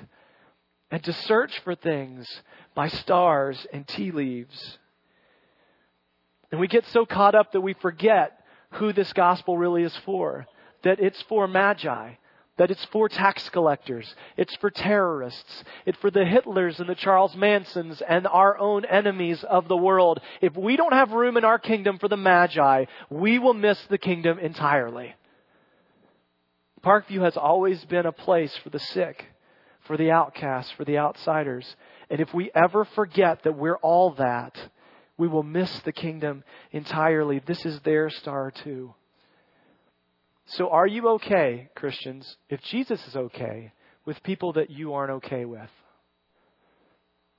and 0.91 1.04
to 1.04 1.13
search 1.13 1.58
for 1.60 1.74
things 1.74 2.28
by 2.76 2.89
stars 2.89 3.65
and 3.74 3.88
tea 3.88 4.12
leaves. 4.12 4.78
And 6.52 6.60
we 6.60 6.67
get 6.67 6.86
so 6.88 7.06
caught 7.06 7.34
up 7.34 7.54
that 7.54 7.62
we 7.62 7.74
forget 7.74 8.38
who 8.71 8.93
this 8.93 9.12
gospel 9.13 9.58
really 9.58 9.84
is 9.84 9.95
for. 10.06 10.45
That 10.84 11.00
it's 11.00 11.21
for 11.24 11.47
magi. 11.47 12.13
That 12.62 12.69
it's 12.69 12.86
for 12.91 13.10
tax 13.10 13.50
collectors. 13.50 14.13
It's 14.38 14.56
for 14.58 14.69
terrorists. 14.69 15.63
It's 15.88 15.97
for 15.97 16.12
the 16.12 16.19
Hitlers 16.19 16.80
and 16.80 16.88
the 16.88 16.93
Charles 16.93 17.36
Mansons 17.36 18.04
and 18.08 18.28
our 18.28 18.56
own 18.60 18.86
enemies 18.86 19.43
of 19.43 19.67
the 19.67 19.76
world. 19.76 20.21
If 20.41 20.56
we 20.56 20.76
don't 20.76 20.93
have 20.93 21.12
room 21.12 21.38
in 21.38 21.43
our 21.43 21.58
kingdom 21.58 21.97
for 21.97 22.08
the 22.08 22.17
magi, 22.17 22.86
we 23.10 23.39
will 23.39 23.56
miss 23.56 23.84
the 23.88 23.97
kingdom 23.97 24.38
entirely. 24.38 25.15
Parkview 26.86 27.24
has 27.24 27.36
always 27.36 27.84
been 27.86 28.06
a 28.06 28.12
place 28.12 28.56
for 28.58 28.69
the 28.69 28.78
sick, 28.78 29.26
for 29.88 29.97
the 29.97 30.12
outcasts, 30.12 30.71
for 30.74 30.86
the 30.86 31.00
outsiders. 31.00 31.76
And 32.12 32.21
if 32.21 32.32
we 32.32 32.52
ever 32.54 32.86
forget 32.86 33.41
that 33.41 33.58
we're 33.58 33.78
all 33.78 34.12
that, 34.19 34.56
we 35.17 35.28
will 35.28 35.41
miss 35.41 35.80
the 35.80 35.93
kingdom 35.93 36.43
entirely. 36.71 37.39
This 37.39 37.65
is 37.65 37.80
their 37.80 38.12
star 38.12 38.52
too. 38.52 38.93
So 40.52 40.70
are 40.70 40.88
you 40.88 41.08
okay, 41.10 41.70
Christians, 41.76 42.36
if 42.50 42.62
Jesus 42.62 43.06
is 43.08 43.16
okay 43.16 43.72
with 44.06 44.22
people 44.24 44.54
that 44.54 44.70
you 44.70 44.94
aren't 44.94 45.12
okay 45.24 45.46
with? 45.46 45.70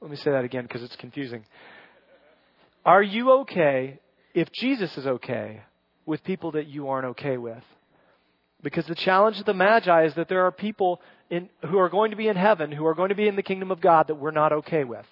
Let 0.01 0.11
me 0.11 0.17
say 0.17 0.31
that 0.31 0.45
again 0.45 0.63
because 0.63 0.83
it's 0.83 0.97
confusing. 0.97 1.45
Are 2.87 3.03
you 3.03 3.33
okay 3.41 4.01
if 4.35 4.51
Jesus 4.53 4.97
is 4.97 5.07
okay 5.07 5.61
with 6.07 6.25
people 6.25 6.53
that 6.53 6.69
you 6.69 6.89
aren't 6.89 7.07
okay 7.09 7.37
with? 7.37 7.63
Because 8.63 8.87
the 8.87 8.95
challenge 8.95 9.39
of 9.39 9.45
the 9.45 9.55
Magi 9.55 10.05
is 10.07 10.15
that 10.15 10.29
there 10.29 10.47
are 10.47 10.53
people 10.53 11.03
in, 11.29 11.51
who 11.69 11.79
are 11.79 11.91
going 11.91 12.13
to 12.13 12.17
be 12.17 12.29
in 12.29 12.37
heaven, 12.37 12.73
who 12.73 12.87
are 12.87 12.95
going 12.95 13.11
to 13.11 13.15
be 13.15 13.29
in 13.29 13.37
the 13.37 13.43
kingdom 13.43 13.71
of 13.71 13.83
God 13.83 14.09
that 14.09 14.15
we're 14.15 14.31
not 14.31 14.53
okay 14.53 14.85
with. 14.85 15.07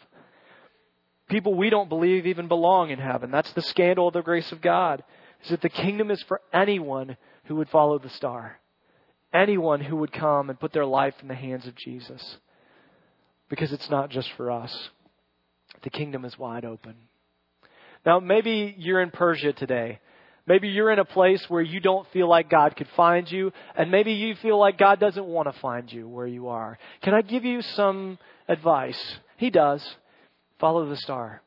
People 1.29 1.55
we 1.55 1.69
don't 1.69 1.91
believe 1.91 2.27
even 2.27 2.49
belong 2.49 2.91
in 2.91 2.99
heaven. 2.99 3.31
That's 3.31 3.53
the 3.53 3.63
scandal 3.63 4.09
of 4.09 4.15
the 4.15 4.23
grace 4.23 4.53
of 4.53 4.63
God. 4.63 5.05
Is 5.45 5.51
that 5.51 5.61
the 5.61 5.69
kingdom 5.69 6.11
is 6.11 6.23
for 6.27 6.41
anyone 6.53 7.19
who 7.51 7.57
would 7.57 7.69
follow 7.69 7.99
the 7.99 8.09
star. 8.11 8.61
Anyone 9.35 9.81
who 9.81 9.97
would 9.97 10.13
come 10.13 10.51
and 10.51 10.61
put 10.61 10.73
their 10.73 10.87
life 10.87 11.15
in 11.21 11.27
the 11.27 11.35
hands 11.35 11.67
of 11.67 11.75
Jesus. 11.75 12.37
Because 13.49 13.73
it's 13.73 13.91
not 13.91 14.09
just 14.09 14.31
for 14.37 14.53
us. 14.53 14.91
The 15.83 15.91
kingdom 15.91 16.25
is 16.25 16.39
wide 16.39 16.65
open. 16.65 16.95
Now, 18.07 18.21
maybe 18.21 18.77
you're 18.79 19.03
in 19.03 19.11
Persia 19.11 19.53
today 19.53 19.99
Maybe 20.47 20.69
you're 20.69 20.91
in 20.91 20.99
a 20.99 21.05
place 21.05 21.45
where 21.49 21.63
you 21.63 21.81
don't 21.81 22.09
feel 22.13 22.29
like 22.29 22.51
God 22.51 22.75
could 22.75 22.89
find 22.97 23.31
you, 23.31 23.53
and 23.77 23.91
maybe 23.91 24.15
you 24.15 24.35
feel 24.37 24.59
like 24.59 24.79
God 24.79 24.99
doesn't 24.99 25.27
want 25.27 25.53
to 25.53 25.61
find 25.61 25.93
you 25.93 26.09
where 26.09 26.27
you 26.27 26.49
are. 26.49 26.79
Can 27.03 27.15
I 27.15 27.23
give 27.23 27.45
you 27.45 27.63
some 27.63 28.19
advice? 28.49 29.01
He 29.37 29.51
does. 29.51 29.87
Follow 30.59 30.89
the 30.89 30.97
star. 30.97 31.43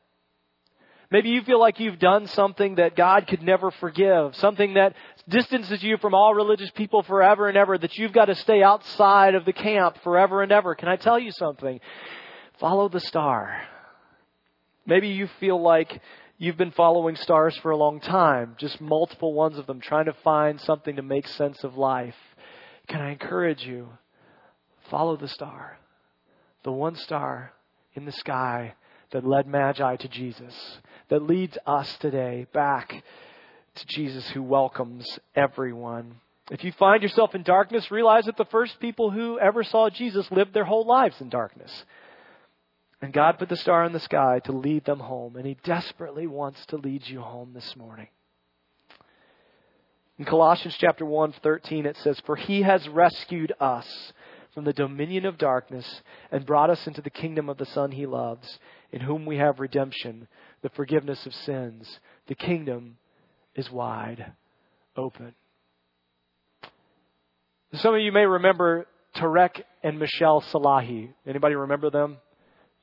Maybe 1.14 1.28
you 1.28 1.42
feel 1.42 1.60
like 1.60 1.78
you've 1.78 2.00
done 2.00 2.26
something 2.26 2.74
that 2.74 2.96
God 2.96 3.28
could 3.28 3.40
never 3.40 3.70
forgive, 3.70 4.34
something 4.34 4.74
that 4.74 4.96
distances 5.28 5.80
you 5.80 5.96
from 5.98 6.12
all 6.12 6.34
religious 6.34 6.72
people 6.72 7.04
forever 7.04 7.46
and 7.46 7.56
ever, 7.56 7.78
that 7.78 7.96
you've 7.96 8.12
got 8.12 8.24
to 8.24 8.34
stay 8.34 8.64
outside 8.64 9.36
of 9.36 9.44
the 9.44 9.52
camp 9.52 9.96
forever 10.02 10.42
and 10.42 10.50
ever. 10.50 10.74
Can 10.74 10.88
I 10.88 10.96
tell 10.96 11.16
you 11.16 11.30
something? 11.30 11.78
Follow 12.58 12.88
the 12.88 12.98
star. 12.98 13.62
Maybe 14.86 15.06
you 15.06 15.28
feel 15.38 15.62
like 15.62 16.00
you've 16.36 16.56
been 16.56 16.72
following 16.72 17.14
stars 17.14 17.56
for 17.58 17.70
a 17.70 17.76
long 17.76 18.00
time, 18.00 18.56
just 18.58 18.80
multiple 18.80 19.34
ones 19.34 19.56
of 19.56 19.68
them, 19.68 19.80
trying 19.80 20.06
to 20.06 20.16
find 20.24 20.60
something 20.62 20.96
to 20.96 21.02
make 21.02 21.28
sense 21.28 21.62
of 21.62 21.76
life. 21.76 22.16
Can 22.88 23.00
I 23.00 23.12
encourage 23.12 23.64
you? 23.64 23.86
Follow 24.90 25.16
the 25.16 25.28
star. 25.28 25.78
The 26.64 26.72
one 26.72 26.96
star 26.96 27.52
in 27.94 28.04
the 28.04 28.10
sky 28.10 28.74
that 29.14 29.24
led 29.24 29.46
Magi 29.46 29.94
to 29.94 30.08
Jesus, 30.08 30.78
that 31.08 31.22
leads 31.22 31.56
us 31.68 31.96
today 31.98 32.48
back 32.52 33.04
to 33.76 33.86
Jesus 33.86 34.28
who 34.30 34.42
welcomes 34.42 35.06
everyone. 35.36 36.16
If 36.50 36.64
you 36.64 36.72
find 36.72 37.00
yourself 37.00 37.32
in 37.32 37.44
darkness, 37.44 37.92
realize 37.92 38.24
that 38.24 38.36
the 38.36 38.44
first 38.46 38.80
people 38.80 39.12
who 39.12 39.38
ever 39.38 39.62
saw 39.62 39.88
Jesus 39.88 40.28
lived 40.32 40.52
their 40.52 40.64
whole 40.64 40.84
lives 40.84 41.20
in 41.20 41.28
darkness. 41.28 41.70
And 43.00 43.12
God 43.12 43.38
put 43.38 43.48
the 43.48 43.56
star 43.56 43.84
in 43.84 43.92
the 43.92 44.00
sky 44.00 44.40
to 44.46 44.52
lead 44.52 44.84
them 44.84 44.98
home, 44.98 45.36
and 45.36 45.46
He 45.46 45.58
desperately 45.62 46.26
wants 46.26 46.66
to 46.66 46.76
lead 46.76 47.06
you 47.06 47.20
home 47.20 47.52
this 47.54 47.76
morning. 47.76 48.08
In 50.18 50.24
Colossians 50.24 50.76
chapter 50.76 51.06
1, 51.06 51.34
13, 51.40 51.86
it 51.86 51.96
says, 51.98 52.20
For 52.26 52.34
He 52.34 52.62
has 52.62 52.88
rescued 52.88 53.52
us 53.60 53.86
from 54.54 54.64
the 54.64 54.72
dominion 54.72 55.26
of 55.26 55.36
darkness 55.36 56.02
and 56.30 56.46
brought 56.46 56.70
us 56.70 56.86
into 56.86 57.02
the 57.02 57.10
kingdom 57.10 57.48
of 57.48 57.58
the 57.58 57.66
Son 57.66 57.90
He 57.90 58.06
loves, 58.06 58.58
in 58.92 59.00
whom 59.00 59.26
we 59.26 59.36
have 59.36 59.58
redemption, 59.58 60.28
the 60.62 60.68
forgiveness 60.70 61.26
of 61.26 61.34
sins. 61.34 61.98
The 62.28 62.36
kingdom 62.36 62.96
is 63.56 63.70
wide 63.70 64.32
open. 64.96 65.34
Some 67.74 67.94
of 67.94 68.00
you 68.00 68.12
may 68.12 68.24
remember 68.24 68.86
Tarek 69.16 69.62
and 69.82 69.98
Michelle 69.98 70.40
Salahi. 70.52 71.12
Anybody 71.26 71.56
remember 71.56 71.90
them? 71.90 72.18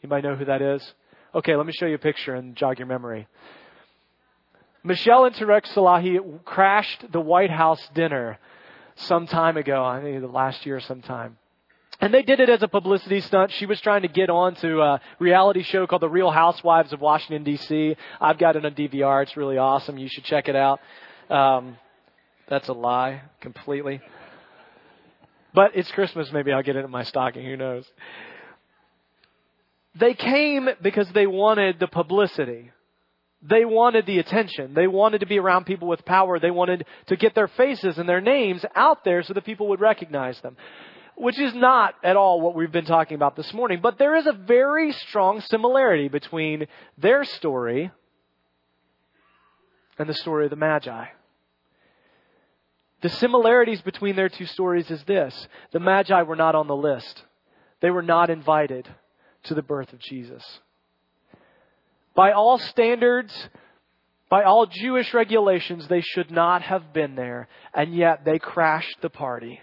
Anybody 0.03 0.27
know 0.27 0.35
who 0.35 0.45
that 0.45 0.61
is? 0.61 0.93
Okay, 1.33 1.55
let 1.55 1.65
me 1.65 1.71
show 1.71 1.85
you 1.85 1.95
a 1.95 1.99
picture 1.99 2.35
and 2.35 2.57
jog 2.57 2.79
your 2.79 2.87
memory. 2.87 3.27
Michelle 4.83 5.25
and 5.25 5.35
Tarek 5.35 5.65
Salahi 5.73 6.43
crashed 6.43 7.05
the 7.13 7.21
White 7.21 7.51
House 7.51 7.81
dinner 7.93 8.37
some 8.95 9.27
time 9.27 9.55
ago, 9.55 9.85
I 9.85 10.01
think 10.01 10.19
the 10.19 10.27
last 10.27 10.65
year 10.65 10.81
sometime. 10.81 11.37
And 12.01 12.11
they 12.11 12.23
did 12.23 12.39
it 12.39 12.49
as 12.49 12.63
a 12.63 12.67
publicity 12.67 13.21
stunt. 13.21 13.51
She 13.51 13.67
was 13.67 13.79
trying 13.79 14.01
to 14.01 14.07
get 14.07 14.31
on 14.31 14.55
to 14.55 14.81
a 14.81 15.01
reality 15.19 15.61
show 15.61 15.85
called 15.85 16.01
The 16.01 16.09
Real 16.09 16.31
Housewives 16.31 16.93
of 16.93 16.99
Washington, 16.99 17.43
D.C. 17.43 17.95
I've 18.19 18.39
got 18.39 18.55
it 18.55 18.65
on 18.65 18.73
DVR. 18.73 19.21
It's 19.21 19.37
really 19.37 19.59
awesome. 19.59 19.99
You 19.99 20.09
should 20.09 20.23
check 20.23 20.49
it 20.49 20.55
out. 20.55 20.79
Um, 21.29 21.77
that's 22.49 22.67
a 22.69 22.73
lie, 22.73 23.21
completely. 23.39 24.01
But 25.53 25.75
it's 25.75 25.91
Christmas. 25.91 26.31
Maybe 26.33 26.51
I'll 26.51 26.63
get 26.63 26.75
it 26.75 26.83
in 26.83 26.89
my 26.89 27.03
stocking. 27.03 27.45
Who 27.45 27.55
knows? 27.55 27.85
They 29.93 30.15
came 30.15 30.69
because 30.81 31.07
they 31.13 31.27
wanted 31.27 31.79
the 31.79 31.87
publicity. 31.87 32.71
They 33.43 33.63
wanted 33.63 34.07
the 34.07 34.17
attention. 34.17 34.73
They 34.73 34.87
wanted 34.87 35.19
to 35.19 35.27
be 35.27 35.37
around 35.37 35.65
people 35.65 35.87
with 35.87 36.03
power. 36.05 36.39
They 36.39 36.51
wanted 36.51 36.85
to 37.07 37.15
get 37.15 37.35
their 37.35 37.47
faces 37.47 37.99
and 37.99 38.09
their 38.09 38.21
names 38.21 38.65
out 38.75 39.03
there 39.03 39.21
so 39.21 39.33
that 39.33 39.45
people 39.45 39.67
would 39.69 39.81
recognize 39.81 40.39
them. 40.41 40.57
Which 41.21 41.37
is 41.37 41.53
not 41.53 41.93
at 42.03 42.15
all 42.15 42.41
what 42.41 42.55
we've 42.55 42.71
been 42.71 42.85
talking 42.85 43.13
about 43.13 43.35
this 43.35 43.53
morning. 43.53 43.79
But 43.79 43.99
there 43.99 44.15
is 44.15 44.25
a 44.25 44.33
very 44.33 44.91
strong 44.91 45.39
similarity 45.39 46.07
between 46.07 46.65
their 46.97 47.25
story 47.25 47.91
and 49.99 50.09
the 50.09 50.15
story 50.15 50.45
of 50.45 50.49
the 50.49 50.55
Magi. 50.55 51.05
The 53.03 53.09
similarities 53.09 53.83
between 53.83 54.15
their 54.15 54.29
two 54.29 54.47
stories 54.47 54.89
is 54.89 55.03
this. 55.03 55.47
The 55.71 55.79
Magi 55.79 56.23
were 56.23 56.35
not 56.35 56.55
on 56.55 56.65
the 56.65 56.75
list. 56.75 57.23
They 57.81 57.91
were 57.91 58.01
not 58.01 58.31
invited 58.31 58.87
to 59.43 59.53
the 59.53 59.61
birth 59.61 59.93
of 59.93 59.99
Jesus. 59.99 60.43
By 62.15 62.31
all 62.31 62.57
standards, 62.57 63.31
by 64.27 64.41
all 64.41 64.65
Jewish 64.65 65.13
regulations, 65.13 65.87
they 65.87 66.01
should 66.01 66.31
not 66.31 66.63
have 66.63 66.93
been 66.93 67.13
there, 67.13 67.47
and 67.75 67.93
yet 67.93 68.25
they 68.25 68.39
crashed 68.39 68.97
the 69.01 69.11
party. 69.11 69.59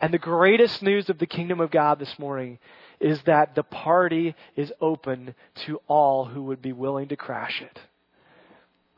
And 0.00 0.14
the 0.14 0.18
greatest 0.18 0.82
news 0.82 1.10
of 1.10 1.18
the 1.18 1.26
kingdom 1.26 1.60
of 1.60 1.70
God 1.70 1.98
this 1.98 2.18
morning 2.18 2.58
is 3.00 3.20
that 3.22 3.54
the 3.54 3.62
party 3.62 4.34
is 4.56 4.72
open 4.80 5.34
to 5.66 5.80
all 5.88 6.24
who 6.24 6.44
would 6.44 6.62
be 6.62 6.72
willing 6.72 7.08
to 7.08 7.16
crash 7.16 7.60
it. 7.60 7.78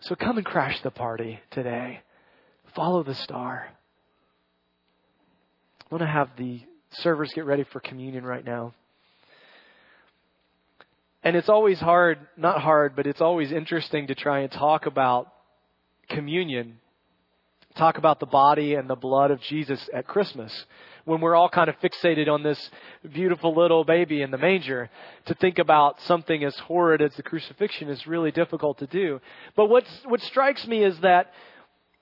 So 0.00 0.14
come 0.14 0.36
and 0.36 0.46
crash 0.46 0.80
the 0.82 0.90
party 0.90 1.40
today. 1.50 2.00
Follow 2.74 3.02
the 3.02 3.14
star. 3.14 3.68
I 5.80 5.84
want 5.94 6.02
to 6.02 6.08
have 6.08 6.30
the 6.36 6.62
servers 6.90 7.32
get 7.34 7.44
ready 7.44 7.64
for 7.64 7.80
communion 7.80 8.24
right 8.24 8.44
now. 8.44 8.74
And 11.24 11.36
it's 11.36 11.48
always 11.48 11.78
hard, 11.78 12.18
not 12.36 12.60
hard, 12.60 12.96
but 12.96 13.06
it's 13.06 13.20
always 13.20 13.52
interesting 13.52 14.08
to 14.08 14.14
try 14.14 14.40
and 14.40 14.50
talk 14.50 14.86
about 14.86 15.32
communion 16.08 16.78
talk 17.74 17.98
about 17.98 18.20
the 18.20 18.26
body 18.26 18.74
and 18.74 18.88
the 18.88 18.96
blood 18.96 19.30
of 19.30 19.40
Jesus 19.40 19.88
at 19.92 20.06
Christmas 20.06 20.66
when 21.04 21.20
we're 21.20 21.34
all 21.34 21.48
kind 21.48 21.68
of 21.68 21.78
fixated 21.80 22.28
on 22.28 22.42
this 22.42 22.70
beautiful 23.12 23.54
little 23.54 23.84
baby 23.84 24.22
in 24.22 24.30
the 24.30 24.38
manger. 24.38 24.90
To 25.26 25.34
think 25.34 25.58
about 25.58 26.00
something 26.02 26.44
as 26.44 26.56
horrid 26.60 27.02
as 27.02 27.14
the 27.14 27.22
crucifixion 27.22 27.88
is 27.88 28.06
really 28.06 28.30
difficult 28.30 28.78
to 28.78 28.86
do. 28.86 29.20
But 29.56 29.66
what's, 29.66 29.90
what 30.04 30.20
strikes 30.20 30.66
me 30.66 30.84
is 30.84 30.98
that 31.00 31.32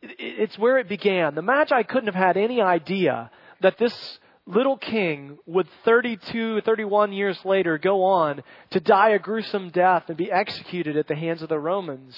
it's 0.03 0.59
where 0.59 0.79
it 0.79 0.89
began. 0.89 1.35
The 1.35 1.43
Magi 1.43 1.83
couldn't 1.85 2.13
have 2.13 2.15
had 2.15 2.37
any 2.37 2.61
idea 2.61 3.31
that 3.61 3.79
this 3.79 4.19
little 4.47 4.77
king 4.77 5.39
would 5.47 5.69
32, 5.85 6.63
31 6.63 7.13
years 7.13 7.39
later 7.45 7.79
go 7.79 8.05
on 8.05 8.43
to 8.71 8.81
die 8.81 9.11
a 9.11 9.19
gruesome 9.19 9.71
death 9.71 10.05
and 10.09 10.17
be 10.17 10.31
executed 10.31 10.97
at 10.97 11.07
the 11.07 11.15
hands 11.15 11.43
of 11.43 11.49
the 11.49 11.59
Romans. 11.59 12.17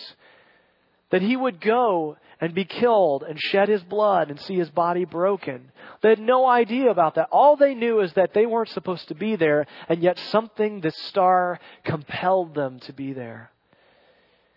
That 1.13 1.23
he 1.23 1.37
would 1.37 1.61
go 1.61 2.17
and 2.41 2.55
be 2.55 2.65
killed 2.65 3.23
and 3.23 3.39
shed 3.39 3.69
his 3.69 3.83
blood 3.85 4.31
and 4.31 4.41
see 4.41 4.57
his 4.57 4.71
body 4.71 5.05
broken. 5.05 5.71
They 6.01 6.09
had 6.09 6.19
no 6.19 6.45
idea 6.45 6.91
about 6.91 7.15
that. 7.15 7.29
All 7.31 7.57
they 7.57 7.75
knew 7.75 8.01
is 8.01 8.13
that 8.15 8.35
they 8.35 8.47
weren't 8.47 8.71
supposed 8.71 9.07
to 9.09 9.15
be 9.15 9.37
there, 9.37 9.67
and 9.89 10.03
yet 10.03 10.19
something, 10.19 10.81
this 10.81 10.97
star, 11.05 11.61
compelled 11.85 12.57
them 12.57 12.81
to 12.81 12.93
be 12.93 13.13
there. 13.13 13.53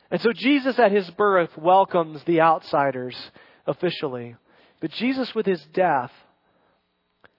And 0.09 0.19
so 0.19 0.33
Jesus 0.33 0.79
at 0.79 0.91
his 0.91 1.09
birth 1.11 1.55
welcomes 1.57 2.23
the 2.23 2.41
outsiders 2.41 3.15
officially. 3.67 4.35
But 4.79 4.91
Jesus 4.91 5.35
with 5.35 5.45
his 5.45 5.63
death 5.73 6.11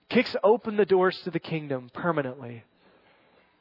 kicks 0.09 0.37
open 0.45 0.77
the 0.77 0.85
doors 0.85 1.19
to 1.25 1.31
the 1.33 1.41
kingdom 1.41 1.91
permanently 1.93 2.63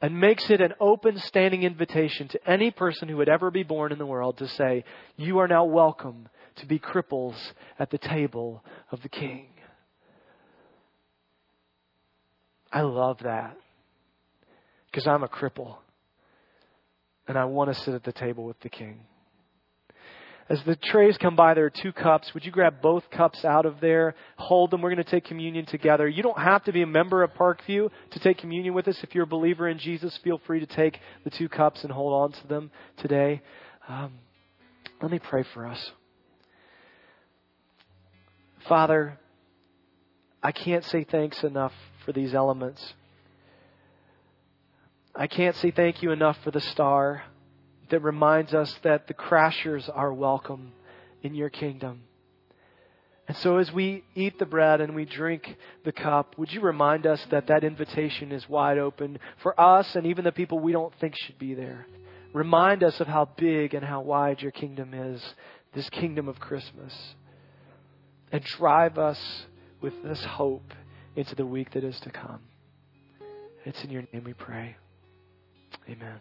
and 0.00 0.20
makes 0.20 0.50
it 0.50 0.60
an 0.60 0.74
open 0.78 1.18
standing 1.18 1.62
invitation 1.62 2.28
to 2.28 2.50
any 2.50 2.70
person 2.70 3.08
who 3.08 3.16
would 3.16 3.28
ever 3.28 3.50
be 3.50 3.62
born 3.62 3.92
in 3.92 3.98
the 3.98 4.06
world 4.06 4.38
to 4.38 4.48
say, 4.48 4.84
You 5.16 5.38
are 5.38 5.48
now 5.48 5.64
welcome 5.64 6.28
to 6.56 6.66
be 6.66 6.78
cripples 6.78 7.52
at 7.78 7.90
the 7.90 7.98
table 7.98 8.62
of 8.90 9.02
the 9.02 9.08
king. 9.08 9.48
I 12.72 12.82
love 12.82 13.18
that 13.22 13.56
because 14.86 15.06
I'm 15.06 15.22
a 15.22 15.28
cripple 15.28 15.76
and 17.26 17.38
I 17.38 17.44
want 17.46 17.72
to 17.72 17.80
sit 17.80 17.94
at 17.94 18.04
the 18.04 18.12
table 18.12 18.44
with 18.44 18.60
the 18.60 18.68
king. 18.68 19.00
As 20.48 20.62
the 20.64 20.76
trays 20.76 21.18
come 21.18 21.34
by, 21.34 21.54
there 21.54 21.64
are 21.64 21.70
two 21.70 21.92
cups. 21.92 22.32
Would 22.32 22.44
you 22.44 22.52
grab 22.52 22.80
both 22.80 23.10
cups 23.10 23.44
out 23.44 23.66
of 23.66 23.80
there? 23.80 24.14
Hold 24.36 24.70
them. 24.70 24.80
We're 24.80 24.94
going 24.94 25.04
to 25.04 25.10
take 25.10 25.24
communion 25.24 25.66
together. 25.66 26.06
You 26.06 26.22
don't 26.22 26.38
have 26.38 26.62
to 26.64 26.72
be 26.72 26.82
a 26.82 26.86
member 26.86 27.24
of 27.24 27.32
Parkview 27.34 27.90
to 28.12 28.18
take 28.20 28.38
communion 28.38 28.72
with 28.72 28.86
us. 28.86 28.96
If 29.02 29.12
you're 29.12 29.24
a 29.24 29.26
believer 29.26 29.68
in 29.68 29.78
Jesus, 29.78 30.16
feel 30.22 30.40
free 30.46 30.60
to 30.60 30.66
take 30.66 31.00
the 31.24 31.30
two 31.30 31.48
cups 31.48 31.82
and 31.82 31.92
hold 31.92 32.12
on 32.12 32.40
to 32.40 32.46
them 32.46 32.70
today. 32.98 33.42
Um, 33.88 34.12
let 35.02 35.10
me 35.10 35.18
pray 35.18 35.44
for 35.52 35.66
us. 35.66 35.90
Father, 38.68 39.18
I 40.42 40.52
can't 40.52 40.84
say 40.84 41.02
thanks 41.02 41.42
enough 41.42 41.72
for 42.04 42.12
these 42.12 42.34
elements. 42.34 42.94
I 45.12 45.26
can't 45.26 45.56
say 45.56 45.72
thank 45.72 46.02
you 46.02 46.12
enough 46.12 46.36
for 46.44 46.52
the 46.52 46.60
star 46.60 47.24
that 47.90 48.00
reminds 48.00 48.54
us 48.54 48.74
that 48.82 49.06
the 49.06 49.14
crashers 49.14 49.90
are 49.94 50.12
welcome 50.12 50.72
in 51.22 51.34
your 51.34 51.50
kingdom. 51.50 52.02
And 53.28 53.36
so 53.38 53.58
as 53.58 53.72
we 53.72 54.04
eat 54.14 54.38
the 54.38 54.46
bread 54.46 54.80
and 54.80 54.94
we 54.94 55.04
drink 55.04 55.56
the 55.84 55.92
cup, 55.92 56.38
would 56.38 56.52
you 56.52 56.60
remind 56.60 57.06
us 57.06 57.24
that 57.30 57.48
that 57.48 57.64
invitation 57.64 58.30
is 58.30 58.48
wide 58.48 58.78
open 58.78 59.18
for 59.42 59.58
us 59.60 59.96
and 59.96 60.06
even 60.06 60.24
the 60.24 60.32
people 60.32 60.60
we 60.60 60.72
don't 60.72 60.94
think 61.00 61.16
should 61.16 61.38
be 61.38 61.54
there? 61.54 61.86
Remind 62.32 62.84
us 62.84 63.00
of 63.00 63.08
how 63.08 63.28
big 63.36 63.74
and 63.74 63.84
how 63.84 64.02
wide 64.02 64.42
your 64.42 64.52
kingdom 64.52 64.94
is, 64.94 65.22
this 65.74 65.88
kingdom 65.90 66.28
of 66.28 66.38
Christmas. 66.38 66.94
And 68.30 68.44
drive 68.44 68.98
us 68.98 69.18
with 69.80 69.94
this 70.04 70.22
hope 70.24 70.72
into 71.16 71.34
the 71.34 71.46
week 71.46 71.72
that 71.72 71.82
is 71.82 71.98
to 72.00 72.10
come. 72.10 72.40
It's 73.64 73.82
in 73.82 73.90
your 73.90 74.04
name 74.12 74.22
we 74.24 74.34
pray. 74.34 74.76
Amen. 75.88 76.20